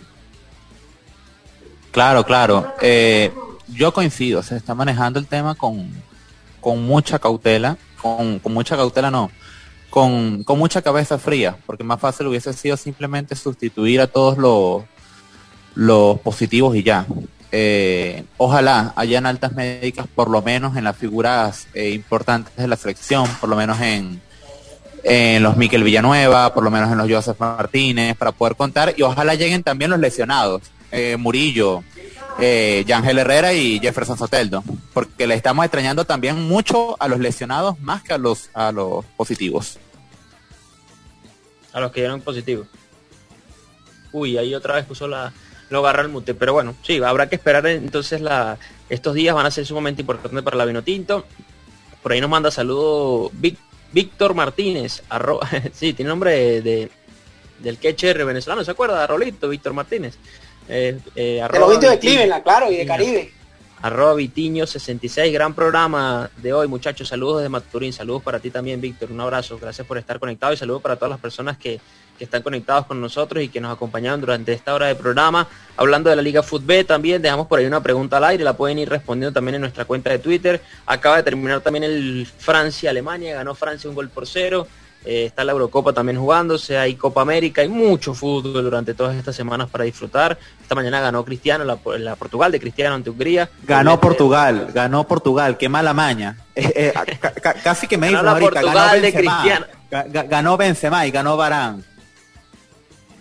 [1.91, 2.73] Claro, claro.
[2.81, 3.31] Eh,
[3.67, 5.89] yo coincido, se está manejando el tema con,
[6.59, 9.29] con mucha cautela, con, con mucha cautela no,
[9.91, 14.83] con, con mucha cabeza fría, porque más fácil hubiese sido simplemente sustituir a todos los,
[15.75, 17.05] los positivos y ya.
[17.57, 22.75] Eh, ojalá hayan altas médicas, por lo menos en las figuras eh, importantes de la
[22.75, 24.21] selección, por lo menos en,
[25.05, 29.03] en los Miquel Villanueva, por lo menos en los Joseph Martínez, para poder contar, y
[29.03, 31.81] ojalá lleguen también los lesionados, eh, Murillo,
[32.41, 34.61] eh, Yangel Herrera y Jefferson Soteldo,
[34.93, 39.05] porque le estamos extrañando también mucho a los lesionados más que a los, a los
[39.15, 39.79] positivos.
[41.71, 42.67] A los que dieron positivos.
[44.11, 45.31] Uy, ahí otra vez puso la,
[45.69, 46.33] lo agarra el mute.
[46.33, 48.57] Pero bueno, sí, habrá que esperar entonces la,
[48.89, 51.25] estos días van a ser sumamente importantes para la Vinotinto.
[52.01, 53.31] Por ahí nos manda saludo
[53.91, 56.91] Víctor Martínez, arroba, sí, tiene nombre de,
[57.59, 59.05] del catcher venezolano, ¿se acuerda?
[59.07, 60.17] Rolito, Víctor Martínez.
[60.67, 61.47] Eh, eh,
[61.79, 63.31] de de Cleveland, claro, y de Caribe.
[63.81, 67.07] Arroba Vitiño 66, gran programa de hoy, muchachos.
[67.07, 69.11] Saludos de Maturín, saludos para ti también, Víctor.
[69.11, 71.79] Un abrazo, gracias por estar conectado y saludos para todas las personas que,
[72.17, 75.47] que están conectados con nosotros y que nos acompañaron durante esta hora de programa.
[75.77, 78.79] Hablando de la Liga Fútbol también dejamos por ahí una pregunta al aire, la pueden
[78.79, 80.61] ir respondiendo también en nuestra cuenta de Twitter.
[80.85, 84.67] Acaba de terminar también el Francia-Alemania, ganó Francia un gol por cero.
[85.05, 89.35] Eh, está la Eurocopa también jugándose, hay Copa América, hay mucho fútbol durante todas estas
[89.35, 90.35] semanas para disfrutar.
[90.59, 93.47] Esta mañana ganó Cristiano, la, Portugal de Cristiano ante Hungría.
[93.63, 96.37] Ganó Portugal, ganó Portugal, qué mala maña.
[96.57, 97.19] Eh, eh,
[97.61, 99.65] casi que me ganó la Portugal de Cristiano.
[99.91, 101.83] Ganó Benzema y ganó Barán.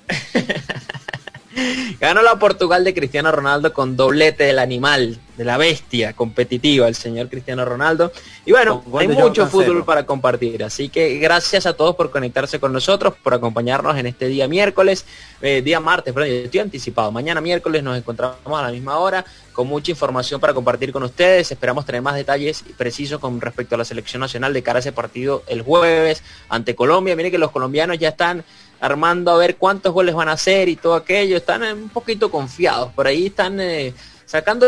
[2.00, 6.94] Ganó la Portugal de Cristiano Ronaldo con doblete del animal, de la bestia competitiva, el
[6.94, 8.12] señor Cristiano Ronaldo.
[8.44, 10.64] Y bueno, hay mucho fútbol para compartir.
[10.64, 15.04] Así que gracias a todos por conectarse con nosotros, por acompañarnos en este día miércoles,
[15.40, 17.12] eh, día martes, perdón, estoy anticipado.
[17.12, 21.52] Mañana miércoles nos encontramos a la misma hora con mucha información para compartir con ustedes.
[21.52, 24.92] Esperamos tener más detalles precisos con respecto a la selección nacional de cara a ese
[24.92, 27.14] partido el jueves ante Colombia.
[27.14, 28.44] Miren que los colombianos ya están
[28.80, 31.36] armando a ver cuántos goles van a hacer y todo aquello.
[31.36, 32.92] Están un poquito confiados.
[32.92, 33.94] Por ahí están eh,
[34.26, 34.66] sacando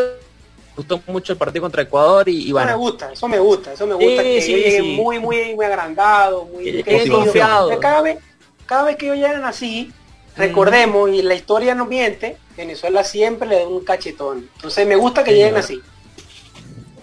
[0.76, 2.70] gustó mucho el partido contra Ecuador y, bueno.
[2.70, 6.84] Eso me gusta, eso me gusta, eso me gusta que muy, muy, muy agrandado, muy,
[7.08, 7.80] confiado.
[7.80, 8.18] Cada vez,
[8.66, 9.90] cada vez que ellos llegan así,
[10.36, 14.48] recordemos, y la historia no miente, Venezuela siempre le da un cachetón.
[14.56, 15.80] Entonces me gusta que lleguen así.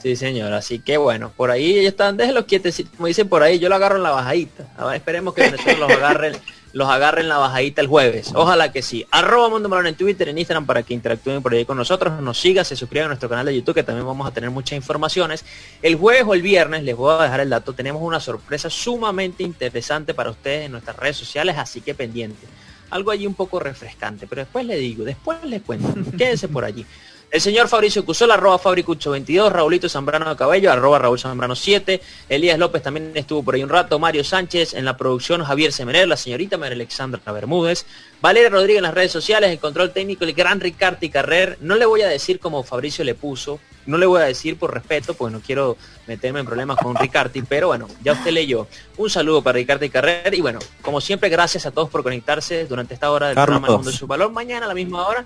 [0.02, 0.54] Sí, señor.
[0.54, 3.76] Así que bueno, por ahí ellos están, déjenlos quietos, como dicen por ahí, yo lo
[3.76, 4.68] agarro en la bajadita.
[4.94, 6.34] esperemos que Venezuela los agarre
[6.74, 8.32] los agarren la bajadita el jueves.
[8.34, 9.06] Ojalá que sí.
[9.12, 12.20] Arroba Mundo en Twitter, en Instagram para que interactúen por ahí con nosotros.
[12.20, 14.76] Nos sigan, se suscriban a nuestro canal de YouTube que también vamos a tener muchas
[14.76, 15.46] informaciones.
[15.84, 19.44] El jueves o el viernes, les voy a dejar el dato, tenemos una sorpresa sumamente
[19.44, 22.48] interesante para ustedes en nuestras redes sociales, así que pendiente.
[22.90, 25.94] Algo allí un poco refrescante, pero después le digo, después les cuento.
[26.18, 26.86] Quédense por allí.
[27.34, 32.60] El señor Fabricio Cusola, arroba Fabricucho22, Raulito Zambrano de Cabello, arroba Raúl Zambrano 7, Elías
[32.60, 36.16] López también estuvo por ahí un rato, Mario Sánchez en la producción, Javier Semener, la
[36.16, 37.88] señorita María Alexandra Bermúdez,
[38.22, 41.88] Valeria Rodríguez en las redes sociales, el control técnico, el gran Ricardo Carrer, no le
[41.88, 45.34] voy a decir como Fabricio le puso, no le voy a decir por respeto, porque
[45.34, 45.76] no quiero
[46.06, 48.68] meterme en problemas con Ricardi, pero bueno, ya usted leyó.
[48.98, 52.94] Un saludo para Ricardo Carrer y bueno, como siempre, gracias a todos por conectarse durante
[52.94, 54.32] esta hora del programa Mundo de su Valor.
[54.32, 55.26] Mañana a la misma hora,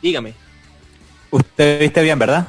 [0.00, 0.46] dígame.
[1.30, 2.48] Usted viste bien, ¿verdad?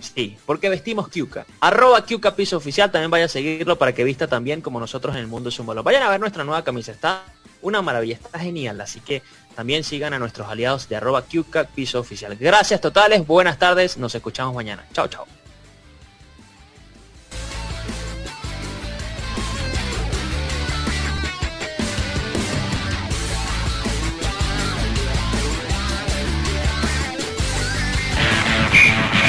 [0.00, 1.46] Sí, porque vestimos Kiuka.
[1.60, 5.20] Arroba Kiuka Piso Oficial, también vaya a seguirlo para que vista también como nosotros en
[5.20, 5.84] el mundo valor.
[5.84, 7.24] Vayan a ver nuestra nueva camisa, está
[7.62, 9.22] una maravilla, está genial, así que
[9.56, 12.36] también sigan a nuestros aliados de arroba Kiuka Piso Oficial.
[12.36, 14.86] Gracias totales, buenas tardes, nos escuchamos mañana.
[14.92, 15.26] Chao, chao.